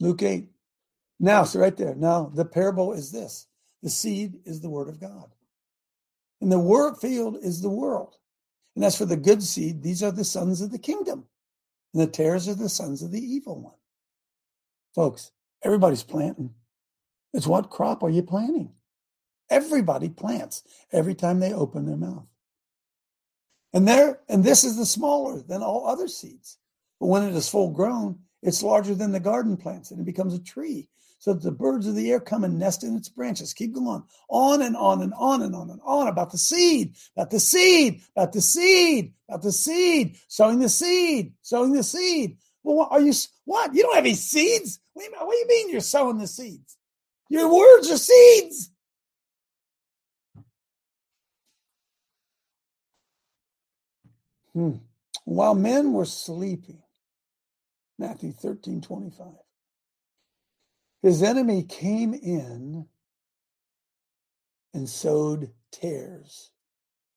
[0.00, 0.48] Luke 8.
[1.20, 1.94] Now, so right there.
[1.94, 3.46] Now, the parable is this
[3.82, 5.32] the seed is the word of God.
[6.40, 8.16] And the work field is the world.
[8.76, 11.24] And as for the good seed, these are the sons of the kingdom.
[11.92, 13.74] And the tares are the sons of the evil one.
[14.94, 15.32] Folks,
[15.64, 16.54] everybody's planting.
[17.34, 18.72] It's what crop are you planting?
[19.50, 22.26] Everybody plants every time they open their mouth.
[23.72, 26.58] And there, and this is the smaller than all other seeds.
[27.00, 30.34] But when it is full grown, it's larger than the garden plants and it becomes
[30.34, 33.52] a tree so that the birds of the air come and nest in its branches.
[33.52, 37.30] Keep going on and on and on and on and on about the seed, about
[37.30, 42.38] the seed, about the seed, about the seed, sowing the seed, sowing the seed.
[42.62, 43.12] Well, what are you,
[43.44, 43.74] what?
[43.74, 44.80] You don't have any seeds?
[44.92, 46.76] What do you, what do you mean you're sowing the seeds?
[47.28, 48.70] Your words are seeds.
[54.54, 54.76] Hmm.
[55.24, 56.82] While men were sleeping,
[57.98, 59.26] Matthew 13 25,
[61.02, 62.86] his enemy came in
[64.74, 66.50] and sowed tares.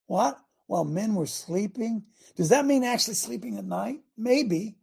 [0.07, 0.37] What?
[0.67, 2.03] While men were sleeping?
[2.35, 3.99] Does that mean actually sleeping at night?
[4.17, 4.77] Maybe.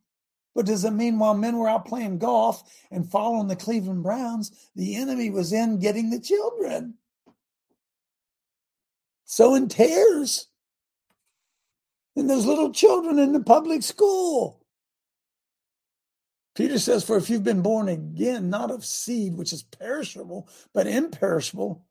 [0.54, 4.70] But does it mean while men were out playing golf and following the Cleveland Browns,
[4.74, 6.94] the enemy was in getting the children?
[9.24, 10.48] Sowing tares.
[12.16, 14.64] And those little children in the public school.
[16.58, 20.88] Peter says, For if you've been born again, not of seed, which is perishable, but
[20.88, 21.86] imperishable,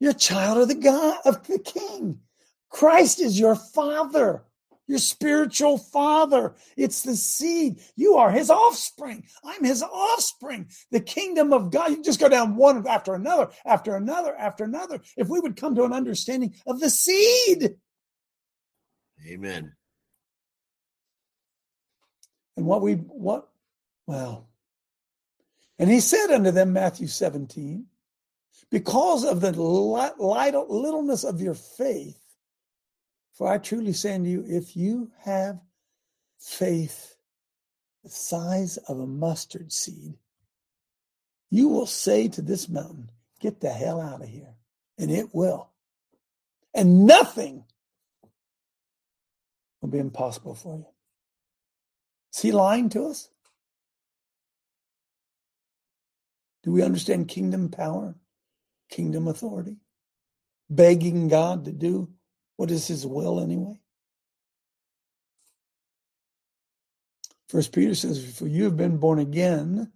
[0.00, 2.20] you're a child of the God of the King.
[2.68, 4.44] Christ is your father.
[4.86, 6.56] your spiritual father.
[6.76, 7.80] It's the seed.
[7.96, 9.24] You are his offspring.
[9.42, 10.68] I'm his offspring.
[10.90, 11.92] The kingdom of God.
[11.92, 15.00] You just go down one after another, after another, after another.
[15.16, 17.76] If we would come to an understanding of the seed.
[19.26, 19.72] Amen.
[22.58, 23.46] And what we, what,
[24.08, 24.48] well,
[25.78, 27.86] and he said unto them, Matthew 17,
[28.68, 32.18] because of the littleness of your faith,
[33.32, 35.60] for I truly say unto you, if you have
[36.40, 37.14] faith
[38.02, 40.14] the size of a mustard seed,
[41.52, 44.56] you will say to this mountain, Get the hell out of here.
[44.98, 45.70] And it will.
[46.74, 47.62] And nothing
[49.80, 50.86] will be impossible for you.
[52.38, 53.30] Is he lying to us?
[56.62, 58.14] Do we understand kingdom power,
[58.88, 59.78] kingdom authority?
[60.70, 62.08] Begging God to do
[62.54, 63.80] what is his will anyway?
[67.48, 69.90] First Peter says, For you have been born again,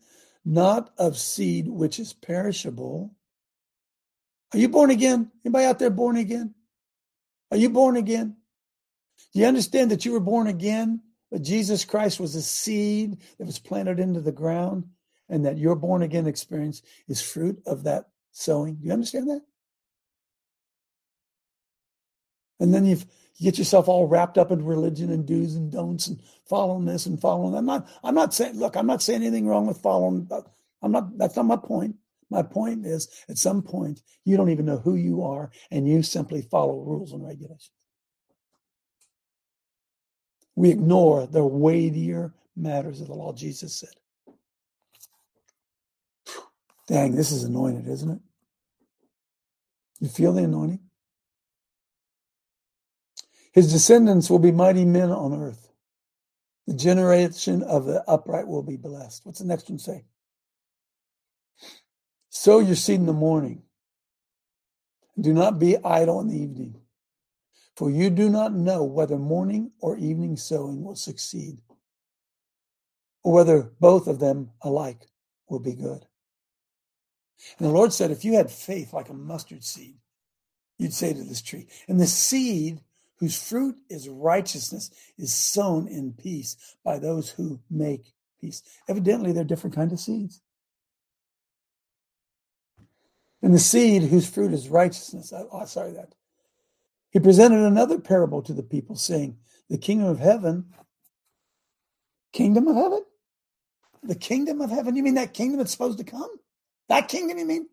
[0.44, 3.14] not of seed which is perishable.
[4.52, 5.30] Are you born again?
[5.44, 6.56] Anybody out there born again?
[7.52, 8.36] Are you born again?
[9.32, 11.02] Do you understand that you were born again?
[11.32, 14.84] But Jesus Christ was a seed that was planted into the ground,
[15.30, 18.74] and that your born again experience is fruit of that sowing.
[18.74, 19.40] Do you understand that?
[22.60, 23.06] And then you've,
[23.36, 27.06] you get yourself all wrapped up in religion and do's and don'ts and following this
[27.06, 27.58] and following that.
[27.58, 30.28] I'm not, I'm not saying, look, I'm not saying anything wrong with following.
[30.82, 31.96] I'm not, that's not my point.
[32.28, 36.02] My point is at some point, you don't even know who you are and you
[36.02, 37.70] simply follow rules and regulations.
[40.56, 43.90] We ignore the weightier matters of the law, Jesus said.
[46.88, 48.20] Dang, this is anointed, isn't it?
[50.00, 50.80] You feel the anointing?
[53.52, 55.68] His descendants will be mighty men on earth.
[56.66, 59.26] The generation of the upright will be blessed.
[59.26, 60.04] What's the next one say?
[62.30, 63.62] Sow your seed in the morning.
[65.20, 66.81] Do not be idle in the evening,
[67.76, 71.58] for you do not know whether morning or evening sowing will succeed,
[73.22, 75.08] or whether both of them alike
[75.48, 76.06] will be good.
[77.58, 79.96] And the Lord said, if you had faith like a mustard seed,
[80.78, 82.80] you'd say to this tree, and the seed
[83.16, 88.64] whose fruit is righteousness, is sown in peace by those who make peace.
[88.88, 90.42] Evidently, they're different kinds of seeds.
[93.40, 96.14] And the seed whose fruit is righteousness, oh, sorry, that.
[97.12, 99.36] He presented another parable to the people, saying,
[99.68, 100.72] The kingdom of heaven,
[102.32, 103.04] kingdom of heaven?
[104.02, 104.96] The kingdom of heaven?
[104.96, 106.30] You mean that kingdom that's supposed to come?
[106.88, 107.68] That kingdom, you mean?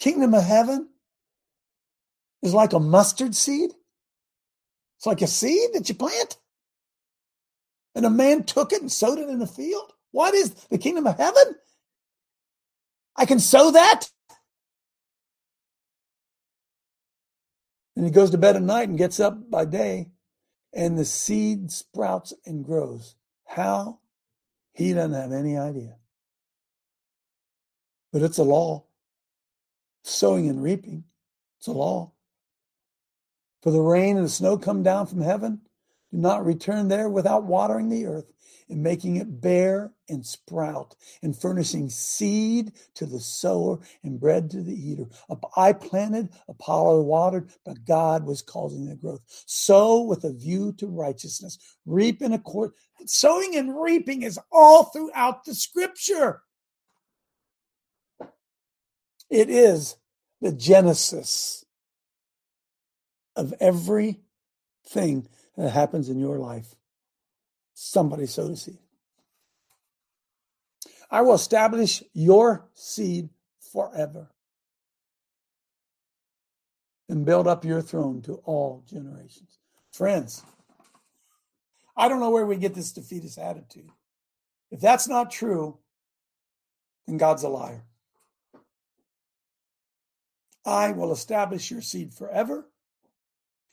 [0.00, 0.88] Kingdom of heaven
[2.42, 3.70] is like a mustard seed?
[4.96, 6.38] It's like a seed that you plant.
[7.94, 9.92] And a man took it and sowed it in the field.
[10.10, 11.56] What is the kingdom of heaven?
[13.16, 14.08] I can sow that.
[17.94, 20.10] And he goes to bed at night and gets up by day,
[20.72, 23.16] and the seed sprouts and grows.
[23.44, 23.98] How?
[24.72, 25.96] He doesn't have any idea.
[28.12, 28.84] But it's a law.
[30.04, 31.04] Sowing and reaping,
[31.58, 32.12] it's a law.
[33.62, 35.60] For the rain and the snow come down from heaven,
[36.12, 38.30] do not return there without watering the earth
[38.68, 44.62] and making it bear and sprout and furnishing seed to the sower and bread to
[44.62, 45.06] the eater.
[45.56, 49.22] I planted, Apollo watered, but God was causing the growth.
[49.46, 52.72] Sow with a view to righteousness, reap in accord.
[53.06, 56.42] Sowing and reaping is all throughout the scripture.
[59.30, 59.96] It is
[60.42, 61.64] the genesis
[63.34, 64.18] of everything
[65.56, 66.74] that happens in your life.
[67.74, 68.78] Somebody sowed a seed.
[71.10, 73.28] I will establish your seed
[73.72, 74.30] forever
[77.08, 79.58] and build up your throne to all generations.
[79.92, 80.42] Friends,
[81.94, 83.90] I don't know where we get this defeatist attitude.
[84.70, 85.76] If that's not true,
[87.06, 87.84] then God's a liar.
[90.64, 92.66] I will establish your seed forever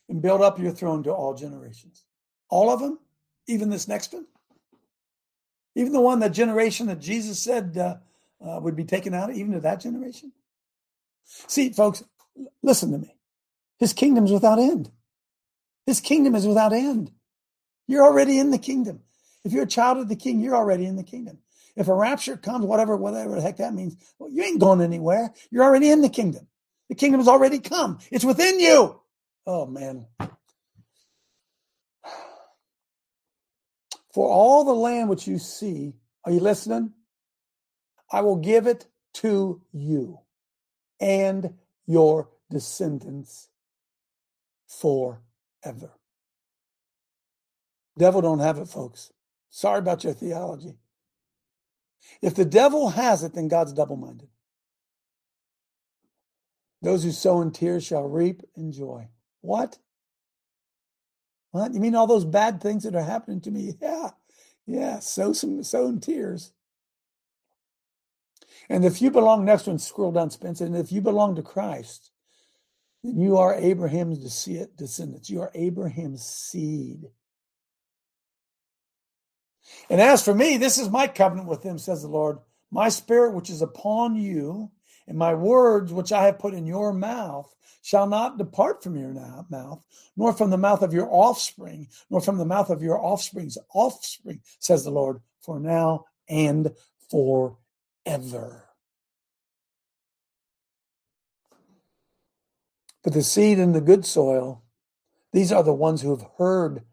[0.09, 2.03] and build up your throne to all generations.
[2.49, 2.99] All of them,
[3.47, 4.25] even this next one,
[5.75, 7.97] even the one, that generation that Jesus said uh,
[8.45, 10.33] uh, would be taken out, even to that generation.
[11.23, 12.03] See, folks,
[12.63, 13.15] listen to me.
[13.77, 14.91] His kingdom's without end.
[15.85, 17.11] His kingdom is without end.
[17.87, 19.01] You're already in the kingdom.
[19.43, 21.37] If you're a child of the king, you're already in the kingdom.
[21.75, 25.33] If a rapture comes, whatever, whatever the heck that means, well, you ain't going anywhere.
[25.49, 26.47] You're already in the kingdom.
[26.89, 27.99] The kingdom has already come.
[28.11, 28.98] It's within you.
[29.51, 30.05] Oh man.
[34.13, 36.93] For all the land which you see, are you listening?
[38.11, 38.85] I will give it
[39.15, 40.19] to you
[40.99, 41.55] and
[41.87, 43.49] your descendants
[44.67, 45.93] forever.
[47.97, 49.11] Devil don't have it, folks.
[49.49, 50.75] Sorry about your theology.
[52.21, 54.29] If the devil has it, then God's double minded.
[56.83, 59.07] Those who sow in tears shall reap in joy.
[59.41, 59.77] What?
[61.51, 61.73] What?
[61.73, 63.73] You mean all those bad things that are happening to me?
[63.81, 64.09] Yeah.
[64.65, 64.99] Yeah.
[64.99, 66.53] Sow some sow in tears.
[68.69, 70.65] And if you belong, next one, scroll down, Spencer.
[70.65, 72.11] And if you belong to Christ,
[73.03, 75.29] then you are Abraham's descendants.
[75.29, 77.05] You are Abraham's seed.
[79.89, 82.39] And as for me, this is my covenant with him, says the Lord.
[82.71, 84.71] My spirit, which is upon you,
[85.09, 89.09] and my words, which I have put in your mouth, shall not depart from your
[89.49, 89.81] mouth,
[90.15, 94.39] nor from the mouth of your offspring, nor from the mouth of your offspring's offspring,
[94.59, 96.71] says the Lord, for now and
[97.09, 98.65] forever.
[103.03, 104.63] But the seed in the good soil,
[105.33, 106.83] these are the ones who have heard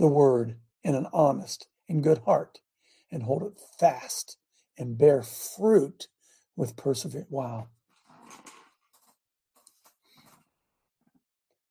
[0.00, 2.58] the word in an honest and good heart
[3.12, 4.36] and hold it fast
[4.76, 6.08] and bear fruit
[6.56, 7.30] with perseverance.
[7.30, 7.68] Wow.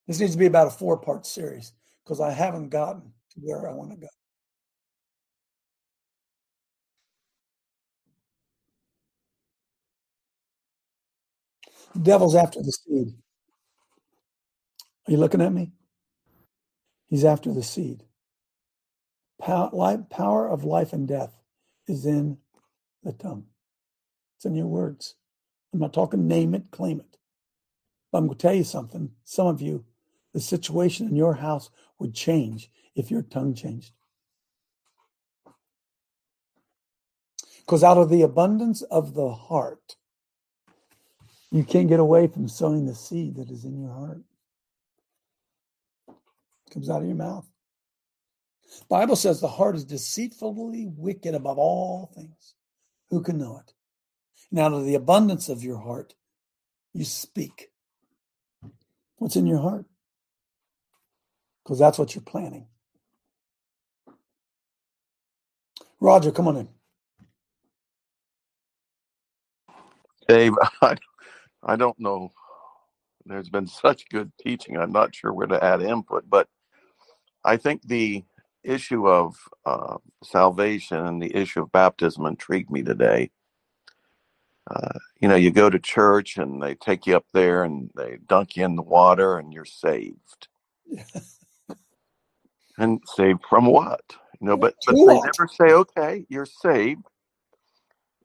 [0.07, 1.73] This needs to be about a four part series
[2.03, 4.07] because I haven't gotten to where I want to go.
[11.93, 13.13] The devil's after the seed.
[15.07, 15.71] Are you looking at me?
[17.07, 18.03] He's after the seed.
[19.39, 21.35] Power, life, power of life and death
[21.87, 22.37] is in
[23.03, 23.50] the tongue.
[24.41, 25.13] It's in your words.
[25.71, 27.15] I'm not talking name it, claim it.
[28.11, 29.11] But I'm going to tell you something.
[29.23, 29.85] Some of you,
[30.33, 31.69] the situation in your house
[31.99, 33.91] would change if your tongue changed.
[37.59, 39.95] Because out of the abundance of the heart,
[41.51, 44.23] you can't get away from sowing the seed that is in your heart.
[46.09, 47.47] It comes out of your mouth.
[48.89, 52.55] Bible says the heart is deceitfully wicked above all things.
[53.11, 53.71] Who can know it?
[54.51, 56.15] And out of the abundance of your heart,
[56.93, 57.71] you speak.
[59.17, 59.85] What's in your heart?
[61.63, 62.67] Because that's what you're planning.
[66.01, 66.69] Roger, come on in.
[70.27, 70.97] Dave, I,
[71.63, 72.31] I don't know.
[73.25, 74.77] There's been such good teaching.
[74.77, 76.47] I'm not sure where to add input, but
[77.45, 78.23] I think the
[78.63, 79.35] issue of
[79.65, 83.31] uh, salvation and the issue of baptism intrigued me today
[84.69, 88.17] uh, you know, you go to church and they take you up there and they
[88.27, 90.47] dunk you in the water and you're saved.
[92.77, 94.01] and saved from what?
[94.39, 97.05] You know, but, but they never say, okay, you're saved.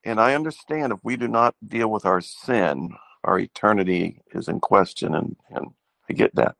[0.04, 4.60] And I understand if we do not deal with our sin, our eternity is in
[4.60, 5.66] question, and, and
[6.08, 6.54] I get that.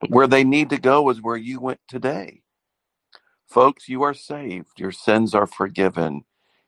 [0.00, 2.42] But where they need to go is where you went today.
[3.48, 4.80] Folks, you are saved.
[4.80, 6.24] Your sins are forgiven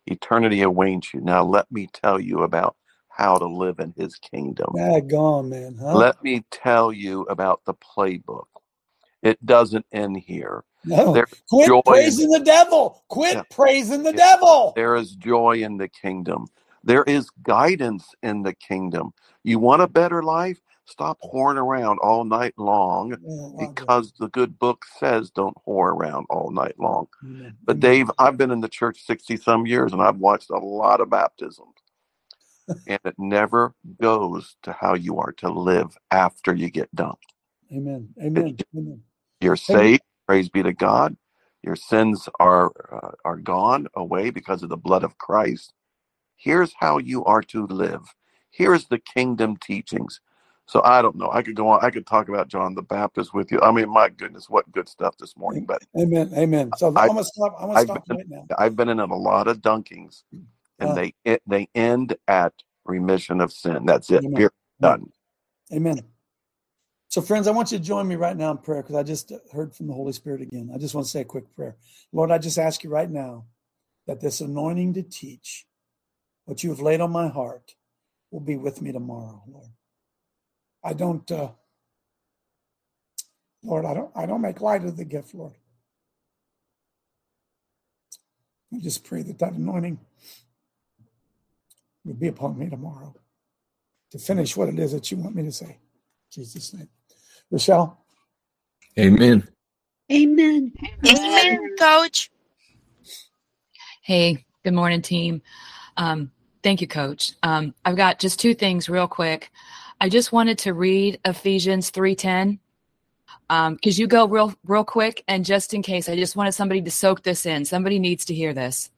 [0.06, 1.20] eternity awaits you.
[1.20, 2.76] Now, let me tell you about
[3.08, 4.74] how to live in his kingdom.
[5.08, 5.76] Gone, man.
[5.80, 5.94] Huh?
[5.94, 8.46] Let me tell you about the playbook.
[9.22, 10.64] It doesn't end here.
[10.84, 11.12] No.
[11.12, 13.02] There's Quit praising the, the, devil.
[13.08, 13.42] Quit yeah.
[13.50, 14.34] praising the yeah.
[14.34, 14.72] devil.
[14.76, 16.46] There is joy in the kingdom.
[16.84, 19.12] There is guidance in the kingdom.
[19.42, 20.60] You want a better life?
[20.86, 26.26] Stop whoring around all night long yeah, because the good book says don't whore around
[26.30, 27.08] all night long.
[27.22, 27.50] Yeah.
[27.64, 31.00] But Dave, I've been in the church 60 some years and I've watched a lot
[31.00, 31.74] of baptisms.
[32.86, 37.34] and it never goes to how you are to live after you get dumped.
[37.72, 38.10] Amen.
[38.22, 38.58] Amen.
[38.76, 39.02] Amen.
[39.40, 40.00] You're saved.
[40.00, 40.00] Amen.
[40.26, 41.16] Praise be to God.
[41.62, 45.74] Your sins are uh, are gone away because of the blood of Christ.
[46.36, 48.14] Here's how you are to live.
[48.50, 50.20] Here's the kingdom teachings.
[50.66, 51.30] So I don't know.
[51.32, 51.84] I could go on.
[51.84, 53.60] I could talk about John the Baptist with you.
[53.60, 55.64] I mean, my goodness, what good stuff this morning.
[55.64, 56.72] But amen, amen.
[56.76, 57.54] So I, am gonna stop.
[57.58, 58.46] I'm gonna I've stop been, right now.
[58.58, 60.24] I've been in a lot of dunkings,
[60.80, 62.52] and uh, they they end at
[62.84, 63.86] remission of sin.
[63.86, 64.24] That's it.
[64.24, 64.48] Amen.
[64.80, 65.12] Done.
[65.72, 66.00] Amen.
[67.08, 69.32] So, friends, I want you to join me right now in prayer because I just
[69.52, 70.70] heard from the Holy Spirit again.
[70.74, 71.76] I just want to say a quick prayer.
[72.12, 73.46] Lord, I just ask you right now
[74.06, 75.66] that this anointing to teach
[76.44, 77.74] what you have laid on my heart
[78.30, 79.70] will be with me tomorrow, Lord.
[80.86, 81.50] I don't, uh,
[83.64, 85.54] Lord, I don't, I don't make light of the gift, Lord.
[88.72, 89.98] I just pray that that anointing
[92.04, 93.14] would be upon me tomorrow
[94.12, 95.66] to finish what it is that you want me to say.
[95.66, 95.78] In
[96.30, 96.88] Jesus' name.
[97.50, 97.98] Rochelle?
[98.98, 99.48] Amen.
[100.12, 100.72] Amen.
[101.04, 102.30] Amen, coach.
[104.02, 105.42] Hey, good morning, team.
[105.96, 106.30] Um,
[106.62, 107.32] thank you, Coach.
[107.42, 109.50] Um, I've got just two things real quick.
[110.00, 112.58] I just wanted to read Ephesians three ten
[113.48, 116.82] because um, you go real real quick, and just in case, I just wanted somebody
[116.82, 117.64] to soak this in.
[117.64, 118.90] Somebody needs to hear this.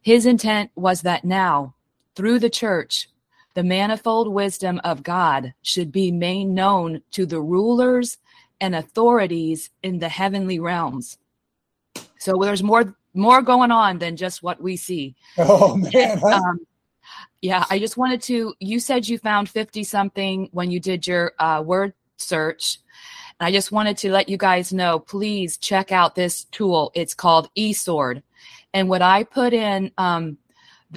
[0.00, 1.74] His intent was that now,
[2.14, 3.08] through the church,
[3.54, 8.18] the manifold wisdom of God should be made known to the rulers
[8.60, 11.18] and authorities in the heavenly realms.
[12.18, 15.14] So there's more more going on than just what we see.
[15.38, 16.22] Oh man.
[16.24, 16.60] Um,
[17.42, 18.54] yeah, I just wanted to.
[18.58, 22.78] You said you found 50 something when you did your uh, word search.
[23.40, 26.90] And I just wanted to let you guys know please check out this tool.
[26.94, 28.22] It's called eSword.
[28.72, 30.38] And what I put in um,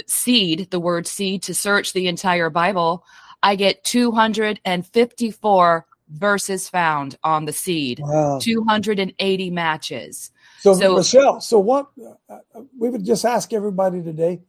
[0.06, 3.04] seed, the word seed, to search the entire Bible,
[3.44, 8.40] I get 254 verses found on the seed, Wow.
[8.42, 10.32] 280 matches.
[10.60, 12.40] So, So- Michelle, so what uh, uh,
[12.80, 14.40] we would just ask everybody today,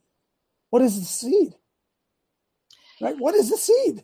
[0.69, 1.55] what is the seed?
[3.01, 3.17] Right?
[3.17, 4.03] What is the seed?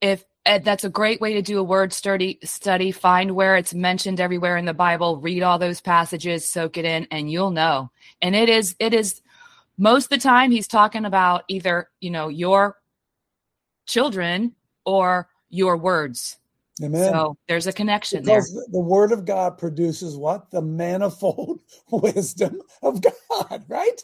[0.00, 3.74] if uh, that's a great way to do a word study study find where it's
[3.74, 7.90] mentioned everywhere in the bible read all those passages soak it in and you'll know
[8.22, 9.20] and it is it is
[9.76, 12.76] most of the time he's talking about either you know your
[13.86, 14.54] children
[14.84, 16.38] or your words
[16.82, 17.12] Amen.
[17.12, 20.48] so there's a connection there because the, the word of God produces what?
[20.52, 21.60] The manifold
[21.90, 24.00] wisdom of God, right?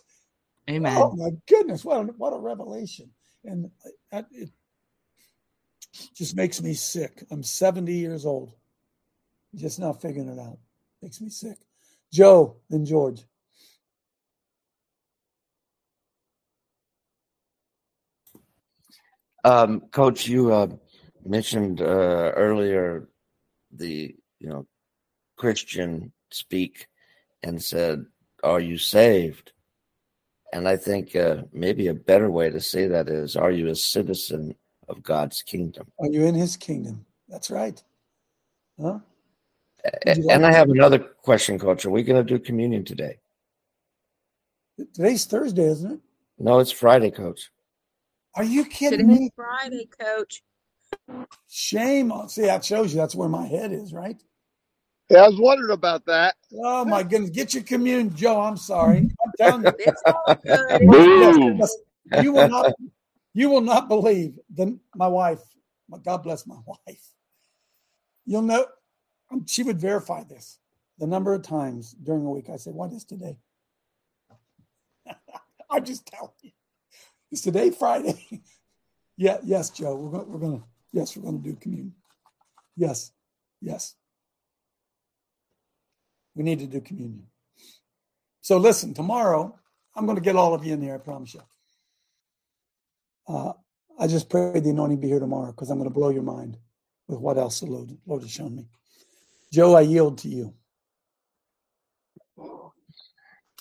[0.69, 3.11] Amen Oh my goodness, what a, what a revelation.
[3.45, 3.71] And
[4.11, 4.51] that, it
[6.15, 7.25] just makes me sick.
[7.31, 8.53] I'm 70 years old.
[9.55, 10.59] Just not figuring it out.
[11.03, 11.59] Makes me sick.
[12.13, 13.23] Joe, and George.
[19.45, 20.69] Um, Coach, you uh,
[21.25, 21.85] mentioned uh,
[22.35, 23.09] earlier
[23.73, 24.67] the you know
[25.37, 26.87] Christian speak
[27.43, 28.07] and said,
[28.43, 29.53] "Are you saved?"
[30.55, 33.75] And I think uh, maybe a better way to say that is, "Are you a
[33.75, 34.55] citizen
[34.89, 37.05] of God's kingdom?" Are you in his kingdom?
[37.29, 37.83] That's right.
[38.81, 39.01] Huh?
[40.07, 41.85] Would And I have another question, Coach.
[41.85, 43.19] Are we going to do communion today?
[44.95, 46.01] Today's Thursday, isn't it?
[46.39, 47.51] No, it's Friday, Coach.
[48.37, 49.31] Are you kidding Today's me?
[49.35, 50.45] Friday, Coach.
[51.49, 52.29] Shame on.
[52.29, 54.23] See, that shows you that's where my head is, right?
[55.11, 56.37] Yeah, I was wondering about that.
[56.65, 57.31] Oh my goodness.
[57.31, 58.41] Get your communion, Joe.
[58.41, 59.11] I'm sorry.
[59.41, 59.73] I'm telling you.
[59.79, 60.81] It's all good.
[60.81, 62.23] Yes, yes.
[62.23, 62.73] You will not
[63.33, 65.41] you will not believe the my wife.
[65.89, 67.13] my- God bless my wife.
[68.27, 68.67] You'll know
[69.31, 70.59] um, she would verify this.
[70.99, 73.37] The number of times during a week I said, What is today?
[75.71, 76.51] I'm just telling you.
[77.33, 78.43] Is today Friday?
[79.17, 79.97] yeah, yes, Joe.
[79.97, 80.63] We're gonna we're gonna
[80.93, 81.95] yes, we're gonna do communion.
[82.77, 83.13] Yes,
[83.61, 83.95] yes.
[86.35, 87.27] We need to do communion.
[88.45, 89.59] So listen, tomorrow
[89.97, 90.97] I'm going to get all of you in here.
[90.97, 91.43] I promise you.
[93.29, 93.55] Uh,
[93.99, 96.59] I just pray the anointing be here tomorrow because I'm going to blow your mind
[97.09, 98.67] with what else the Lord, Lord has shown me.
[99.53, 100.55] Joe, I yield to you.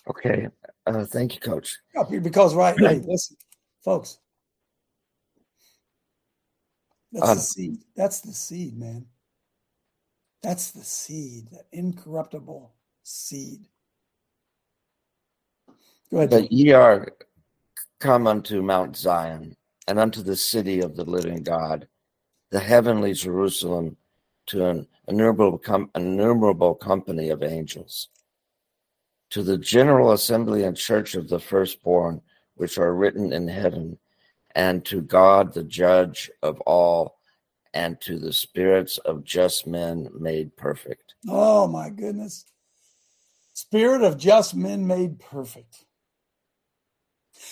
[0.09, 0.47] Okay.
[0.87, 1.77] Uh, thank you, Coach.
[2.21, 3.37] Because right, hey, listen,
[3.85, 4.19] folks.
[7.13, 7.79] That's Um, the seed.
[7.95, 9.07] That's the seed, man.
[10.43, 12.73] That's the seed, that incorruptible
[13.03, 13.67] seed.
[16.13, 16.29] Go ahead.
[16.29, 17.07] But ye are
[17.99, 19.57] come unto Mount Zion
[19.87, 21.87] and unto the city of the living God,
[22.51, 23.97] the heavenly Jerusalem,
[24.47, 28.09] to an innumerable, com- innumerable company of angels,
[29.31, 32.21] to the general assembly and church of the firstborn,
[32.53, 33.97] which are written in heaven,
[34.53, 37.17] and to God, the judge of all,
[37.73, 41.15] and to the spirits of just men made perfect.
[41.27, 42.45] Oh my goodness.
[43.53, 45.85] Spirit of just men made perfect.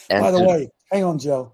[0.10, 1.54] And By the to- way, hang on, Joe.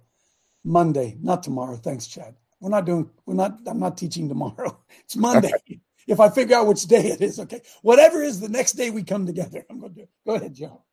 [0.64, 1.78] Monday, not tomorrow.
[1.78, 2.36] Thanks, Chad.
[2.60, 4.78] We're not doing, we're not, I'm not teaching tomorrow.
[5.06, 5.52] It's Monday.
[6.08, 7.62] if I figure out which day it is, okay.
[7.82, 10.10] Whatever is the next day we come together, I'm going to do it.
[10.26, 10.84] Go ahead, Joe.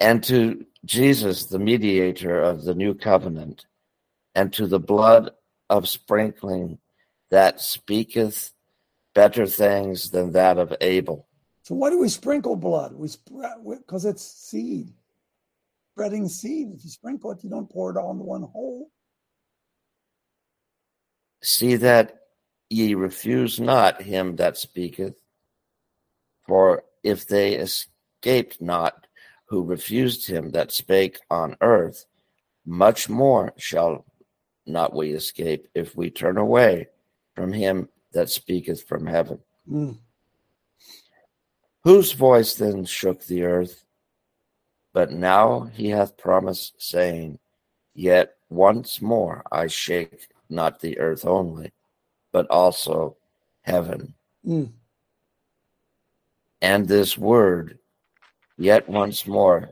[0.00, 3.66] and to Jesus, the mediator of the new covenant,
[4.34, 5.30] and to the blood
[5.70, 6.78] of sprinkling
[7.30, 8.52] that speaketh
[9.14, 11.28] better things than that of Abel.
[11.62, 12.92] So why do we sprinkle blood?
[12.94, 14.92] We spread because it's seed,
[15.92, 16.68] spreading seed.
[16.74, 18.90] If you sprinkle it, you don't pour it all into one hole.
[21.42, 22.20] See that
[22.70, 25.14] ye refuse not him that speaketh,
[26.46, 29.06] for if they escaped not
[29.46, 32.06] who refused him that spake on earth,
[32.64, 34.06] much more shall
[34.66, 36.86] not we escape if we turn away
[37.34, 39.40] from him that speaketh from heaven.
[39.68, 39.98] Mm.
[41.84, 43.84] Whose voice then shook the earth?
[44.92, 47.38] But now he hath promised, saying,
[47.94, 51.72] Yet once more I shake not the earth only,
[52.30, 53.16] but also
[53.62, 54.14] heaven.
[54.46, 54.72] Mm.
[56.60, 57.78] And this word,
[58.56, 59.70] yet once more,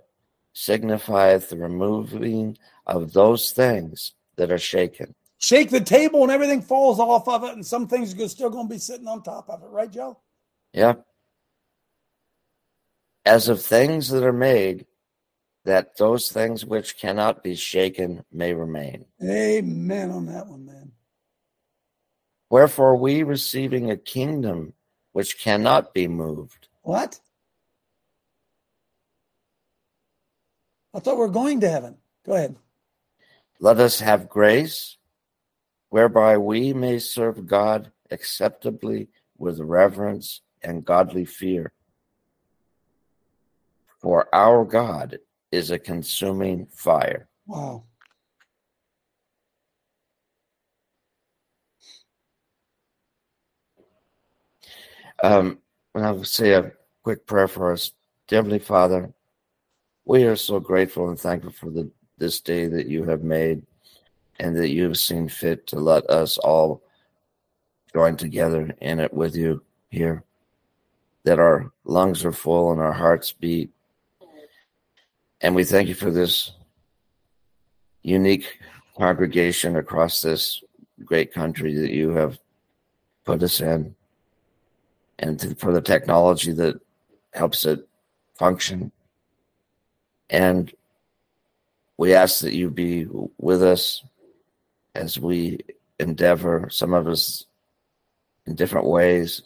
[0.52, 5.14] signifieth the removing of those things that are shaken.
[5.38, 8.68] Shake the table and everything falls off of it, and some things are still going
[8.68, 10.18] to be sitting on top of it, right, Joe?
[10.72, 10.94] Yeah.
[13.24, 14.86] As of things that are made,
[15.64, 19.04] that those things which cannot be shaken may remain.
[19.22, 20.92] Amen on that one, man.
[22.48, 24.72] Wherefore, we receiving a kingdom
[25.12, 26.68] which cannot be moved.
[26.82, 27.20] What?
[30.92, 31.98] I thought we are going to heaven.
[32.26, 32.56] Go ahead.
[33.60, 34.96] Let us have grace
[35.90, 41.72] whereby we may serve God acceptably with reverence and godly fear.
[44.00, 45.18] For our God
[45.52, 47.28] is a consuming fire.
[47.46, 47.84] Wow.
[55.22, 55.58] Um,
[55.94, 56.72] I'll say a
[57.02, 57.92] quick prayer for us.
[58.28, 59.12] Heavenly Father,
[60.04, 63.62] we are so grateful and thankful for the, this day that you have made
[64.38, 66.82] and that you have seen fit to let us all
[67.92, 70.24] join together in it with you here.
[71.24, 73.70] That our lungs are full and our hearts beat.
[75.40, 76.52] And we thank you for this
[78.02, 78.58] unique
[78.96, 80.62] congregation across this
[81.04, 82.38] great country that you have
[83.24, 83.94] put us in
[85.18, 86.80] and for the technology that
[87.32, 87.86] helps it
[88.38, 88.92] function.
[90.28, 90.72] And
[91.96, 93.06] we ask that you be
[93.38, 94.02] with us
[94.94, 95.60] as we
[95.98, 97.46] endeavor, some of us
[98.46, 99.42] in different ways,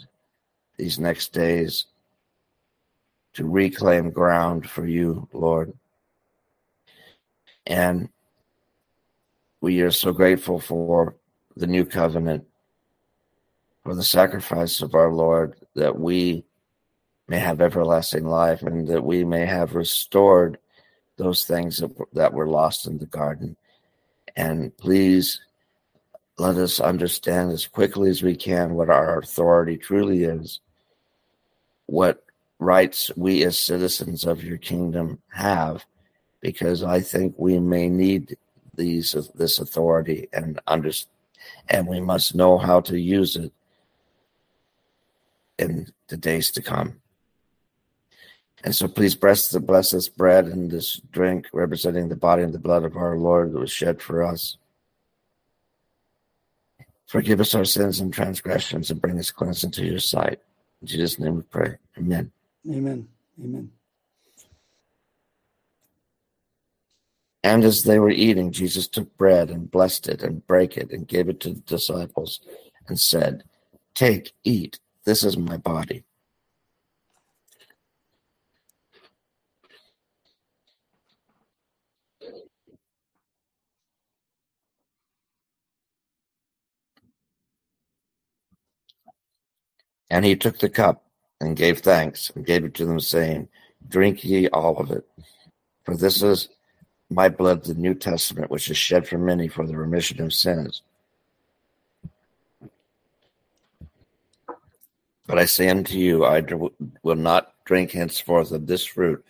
[0.76, 1.86] these next days
[3.34, 5.72] to reclaim ground for you, Lord.
[7.66, 8.08] And
[9.60, 11.16] we are so grateful for
[11.56, 12.46] the new covenant,
[13.82, 16.44] for the sacrifice of our Lord, that we
[17.28, 20.58] may have everlasting life and that we may have restored
[21.16, 23.56] those things that, were lost in the garden.
[24.36, 25.40] And please
[26.38, 30.60] let us understand as quickly as we can what our authority truly is,
[31.86, 32.24] what
[32.58, 35.84] rights we as citizens of your kingdom have,
[36.44, 38.36] because I think we may need
[38.74, 40.90] these this authority and under,
[41.70, 43.50] and we must know how to use it
[45.58, 47.00] in the days to come.
[48.62, 52.52] And so please bless the bless this bread and this drink representing the body and
[52.52, 54.58] the blood of our Lord that was shed for us.
[57.06, 60.40] Forgive us our sins and transgressions and bring us cleansed into your sight.
[60.82, 61.76] In Jesus' name we pray.
[61.96, 62.30] Amen.
[62.68, 63.08] Amen.
[63.42, 63.70] Amen.
[67.44, 71.06] And as they were eating, Jesus took bread and blessed it and brake it and
[71.06, 72.40] gave it to the disciples
[72.88, 73.44] and said,
[73.94, 76.04] Take, eat, this is my body.
[90.08, 91.04] And he took the cup
[91.42, 93.48] and gave thanks and gave it to them, saying,
[93.86, 95.06] Drink ye all of it,
[95.84, 96.48] for this is
[97.14, 100.82] my blood, the New Testament, which is shed for many for the remission of sins.
[105.26, 106.42] But I say unto you, I
[107.02, 109.24] will not drink henceforth of this fruit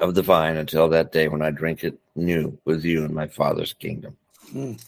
[0.00, 3.28] of the vine until that day when I drink it new with you in my
[3.28, 4.16] Father's kingdom.
[4.52, 4.82] Mm.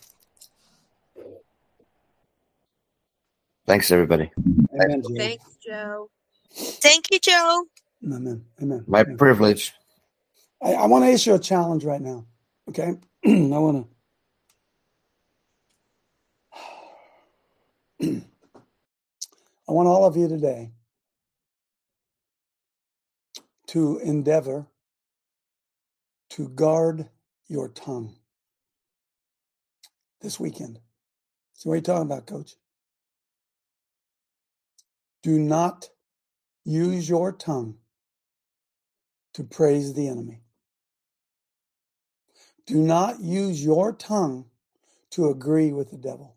[3.66, 4.30] Thanks, everybody.
[4.74, 6.11] Amen, Thanks, Joe.
[6.53, 7.64] Thank you, Joe.
[8.05, 8.45] Amen.
[8.61, 8.84] Amen.
[8.88, 9.16] My Amen.
[9.16, 9.72] privilege.
[10.62, 12.26] I, I want to issue a challenge right now.
[12.68, 12.94] Okay.
[13.26, 13.88] I want
[18.02, 18.22] to.
[19.68, 20.72] I want all of you today
[23.68, 24.66] to endeavor
[26.30, 27.08] to guard
[27.48, 28.16] your tongue
[30.20, 30.80] this weekend.
[31.54, 32.56] So, what are you talking about, coach?
[35.22, 35.88] Do not
[36.64, 37.76] use your tongue
[39.34, 40.41] to praise the enemy.
[42.66, 44.46] Do not use your tongue
[45.10, 46.36] to agree with the devil.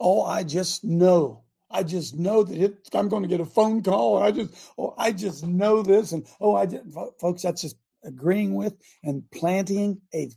[0.00, 1.42] Oh, I just know.
[1.70, 4.18] I just know that it, I'm going to get a phone call.
[4.18, 6.12] And I just, oh, I just know this.
[6.12, 10.28] And oh, I did, folks, that's just agreeing with and planting a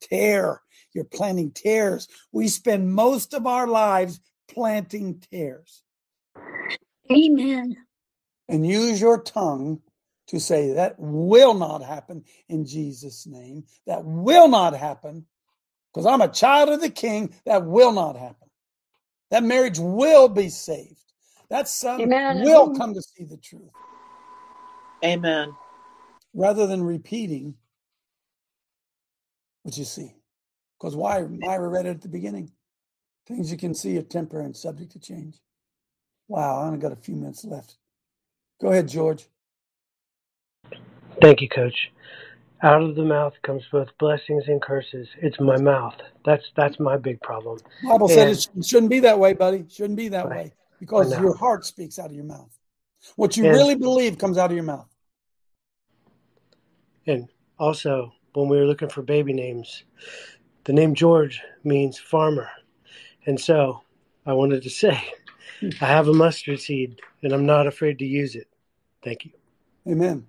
[0.00, 0.62] tear.
[0.92, 2.08] You're planting tears.
[2.32, 5.82] We spend most of our lives planting tears.
[7.10, 7.76] Amen.
[8.48, 9.80] And use your tongue
[10.28, 13.64] to say that will not happen in Jesus' name.
[13.86, 15.26] That will not happen
[15.92, 17.34] because I'm a child of the King.
[17.46, 18.48] That will not happen.
[19.30, 21.00] That marriage will be saved.
[21.50, 22.42] That son Amen.
[22.42, 23.70] will come to see the truth.
[25.04, 25.54] Amen.
[26.34, 27.54] Rather than repeating
[29.62, 30.14] what you see.
[30.78, 32.52] Because why Myra read it at the beginning.
[33.26, 35.38] Things you can see are temporary and subject to change.
[36.28, 37.78] Wow, I only got a few minutes left.
[38.60, 39.26] Go ahead, George.
[41.20, 41.90] Thank you, Coach.
[42.62, 45.08] Out of the mouth comes both blessings and curses.
[45.22, 45.94] It's my mouth.
[46.24, 47.58] That's that's my big problem.
[47.84, 49.64] Bible said it sh- shouldn't be that way, buddy.
[49.68, 50.36] Shouldn't be that Right.
[50.46, 52.50] way because your heart speaks out of your mouth.
[53.16, 54.88] What you And- really believe comes out of your mouth.
[57.06, 59.84] And also, when we were looking for baby names,
[60.64, 62.50] the name George means farmer.
[63.26, 63.82] And so
[64.26, 65.00] I wanted to say,
[65.62, 68.48] I have a mustard seed and I'm not afraid to use it.
[69.02, 69.30] Thank you.
[69.88, 70.26] Amen.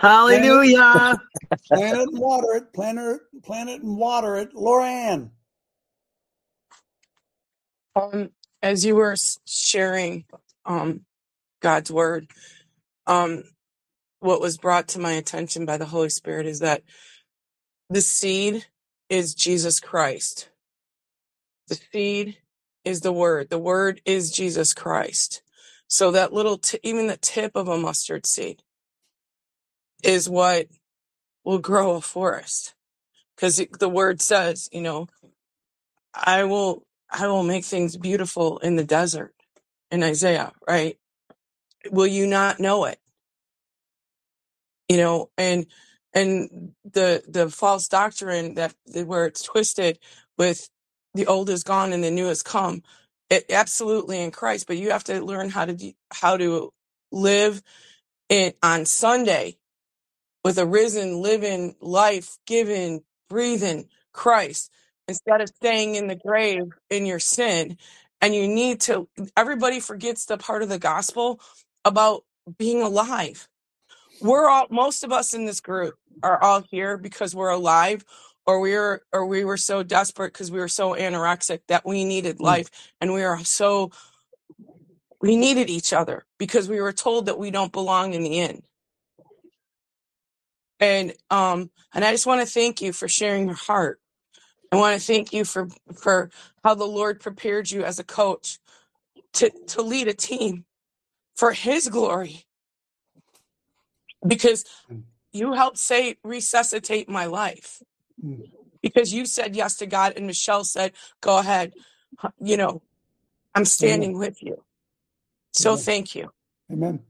[0.00, 1.18] Hallelujah.
[1.72, 2.72] Plant it and water it.
[2.74, 4.54] Plant it, plant it and water it.
[4.54, 5.32] Laura Ann.
[7.96, 8.30] Um,
[8.62, 10.24] as you were s- sharing
[10.66, 11.02] um,
[11.62, 12.28] God's word,
[13.06, 13.44] um,
[14.20, 16.82] what was brought to my attention by the Holy Spirit is that
[17.90, 18.66] the seed
[19.10, 20.50] is Jesus Christ.
[21.68, 22.38] The seed
[22.84, 23.50] is the word.
[23.50, 25.42] The word is Jesus Christ.
[25.88, 28.62] So that little, t- even the tip of a mustard seed
[30.02, 30.66] is what
[31.44, 32.74] will grow a forest.
[33.34, 35.08] Because the word says, you know,
[36.14, 39.34] I will, I will make things beautiful in the desert
[39.90, 40.98] in Isaiah, right?
[41.90, 42.98] Will you not know it?
[44.88, 45.66] You know, and,
[46.14, 48.74] and the, the false doctrine that
[49.04, 49.98] where it's twisted
[50.38, 50.68] with
[51.14, 52.82] the old is gone and the new has come.
[53.28, 56.72] It absolutely in Christ, but you have to learn how to, de- how to
[57.12, 57.62] live
[58.28, 59.58] in on Sunday
[60.46, 64.70] with a risen, living, life giving, breathing Christ
[65.08, 67.76] instead of staying in the grave in your sin.
[68.20, 71.40] And you need to, everybody forgets the part of the gospel
[71.84, 72.22] about
[72.58, 73.48] being alive.
[74.20, 78.04] We're all, most of us in this group are all here because we're alive
[78.46, 82.04] or we were, or we were so desperate because we were so anorexic that we
[82.04, 82.42] needed mm.
[82.44, 82.70] life
[83.00, 83.90] and we are so,
[85.20, 88.62] we needed each other because we were told that we don't belong in the inn.
[90.80, 94.00] And um and I just want to thank you for sharing your heart.
[94.72, 96.30] I want to thank you for for
[96.64, 98.58] how the Lord prepared you as a coach
[99.34, 100.66] to to lead a team
[101.36, 102.44] for his glory.
[104.26, 104.64] Because
[105.32, 107.82] you helped say resuscitate my life.
[108.82, 111.74] Because you said yes to God and Michelle said, "Go ahead.
[112.40, 112.82] You know,
[113.54, 114.64] I'm standing with you."
[115.52, 115.78] So Amen.
[115.78, 116.30] thank you.
[116.72, 117.00] Amen.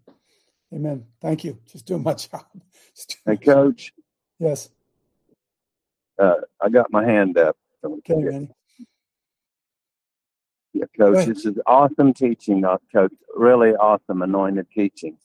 [0.74, 1.06] Amen.
[1.20, 1.58] Thank you.
[1.66, 2.44] Just doing my job.
[3.26, 3.54] Hey, doing my job.
[3.54, 3.92] Coach,
[4.38, 4.70] Yes.
[6.18, 7.56] uh, I got my hand up.
[7.84, 8.52] Okay, Randy.
[10.72, 13.12] Yeah, Coach, this is awesome teaching, Coach.
[13.34, 15.16] Really awesome, anointed teaching.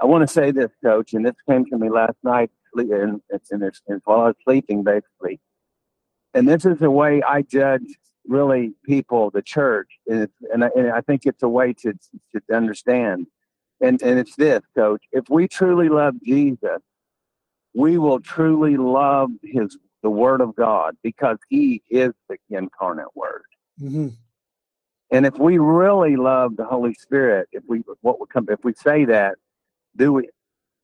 [0.00, 3.20] I want to say this, Coach, and this came to me last night, sleep- and
[3.30, 3.60] it's in
[4.04, 5.40] while I was sleeping, basically.
[6.34, 7.86] And this is the way I judge
[8.28, 11.94] really people, the church, and, it's, and, I, and I think it's a way to
[12.32, 13.26] to understand.
[13.80, 15.02] And and it's this, Coach.
[15.12, 16.80] If we truly love Jesus,
[17.76, 23.44] we will truly love His the Word of God because He is the incarnate Word.
[23.78, 24.08] hmm
[25.10, 28.72] And if we really love the Holy Spirit, if we what would come if we
[28.74, 29.36] say that,
[29.96, 30.28] do we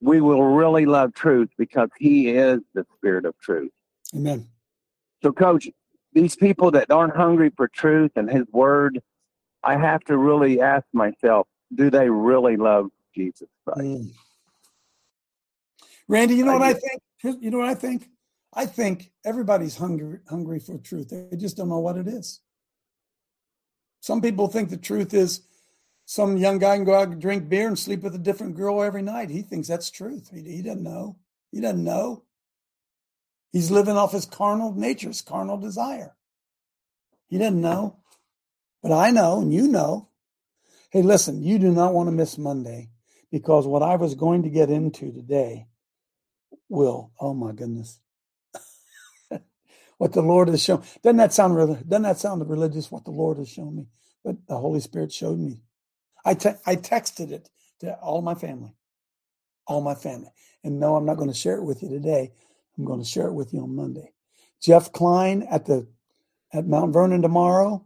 [0.02, 3.70] we will really love truth because he is the spirit of truth.
[4.14, 4.48] Amen.
[5.22, 5.68] So coach,
[6.12, 9.00] these people that aren't hungry for truth and his word,
[9.62, 13.86] I have to really ask myself, do they really love Jesus Christ?
[13.86, 14.10] Mm.
[16.12, 17.42] Randy, you know I what I think?
[17.42, 18.06] You know what I think?
[18.52, 21.08] I think everybody's hungry hungry for truth.
[21.08, 22.40] They just don't know what it is.
[24.00, 25.40] Some people think the truth is
[26.04, 28.82] some young guy can go out and drink beer and sleep with a different girl
[28.82, 29.30] every night.
[29.30, 30.30] He thinks that's truth.
[30.30, 31.16] He, he doesn't know.
[31.50, 32.24] He doesn't know.
[33.50, 36.14] He's living off his carnal nature, his carnal desire.
[37.28, 38.00] He doesn't know.
[38.82, 40.10] But I know, and you know.
[40.90, 42.90] Hey, listen, you do not want to miss Monday
[43.30, 45.68] because what I was going to get into today
[46.68, 48.00] will, oh my goodness.
[49.98, 50.84] what the Lord has shown.
[51.02, 51.56] Doesn't that sound
[51.88, 53.86] doesn't that sound religious what the Lord has shown me?
[54.24, 55.62] But the Holy Spirit showed me.
[56.24, 57.50] I te- I texted it
[57.80, 58.74] to all my family.
[59.66, 60.30] All my family.
[60.64, 62.32] And no, I'm not going to share it with you today.
[62.78, 64.12] I'm going to share it with you on Monday.
[64.62, 65.88] Jeff Klein at the
[66.52, 67.84] at Mount Vernon tomorrow.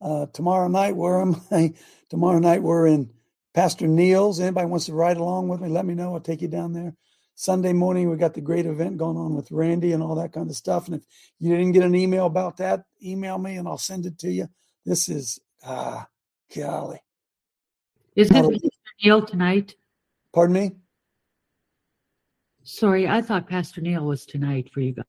[0.00, 1.74] Uh, tomorrow night, where am I?
[2.10, 3.10] Tomorrow night we're in
[3.54, 4.40] Pastor Neil's.
[4.40, 5.68] Anybody wants to ride along with me?
[5.70, 6.14] Let me know.
[6.14, 6.94] I'll take you down there.
[7.38, 10.48] Sunday morning, we got the great event going on with Randy and all that kind
[10.48, 10.86] of stuff.
[10.86, 11.02] And if
[11.38, 14.48] you didn't get an email about that, email me and I'll send it to you.
[14.86, 16.08] This is ah,
[16.56, 16.98] golly.
[18.16, 18.58] Is it Pastor
[19.04, 19.74] Neil tonight?
[20.32, 20.70] Pardon me.
[22.64, 25.04] Sorry, I thought Pastor Neil was tonight for you guys.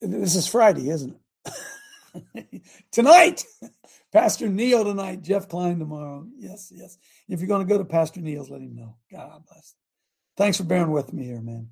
[0.00, 2.62] This is Friday, isn't it?
[2.90, 3.44] tonight,
[4.12, 6.26] Pastor Neil tonight, Jeff Klein tomorrow.
[6.36, 6.98] Yes, yes.
[7.28, 8.96] If you're going to go to Pastor Neil's, let him know.
[9.12, 9.74] God bless.
[10.38, 11.68] Thanks for bearing with me here, man.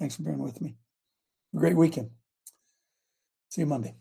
[0.00, 0.74] Thanks for bearing with me.
[1.54, 2.10] great weekend.
[3.50, 3.94] See you Monday.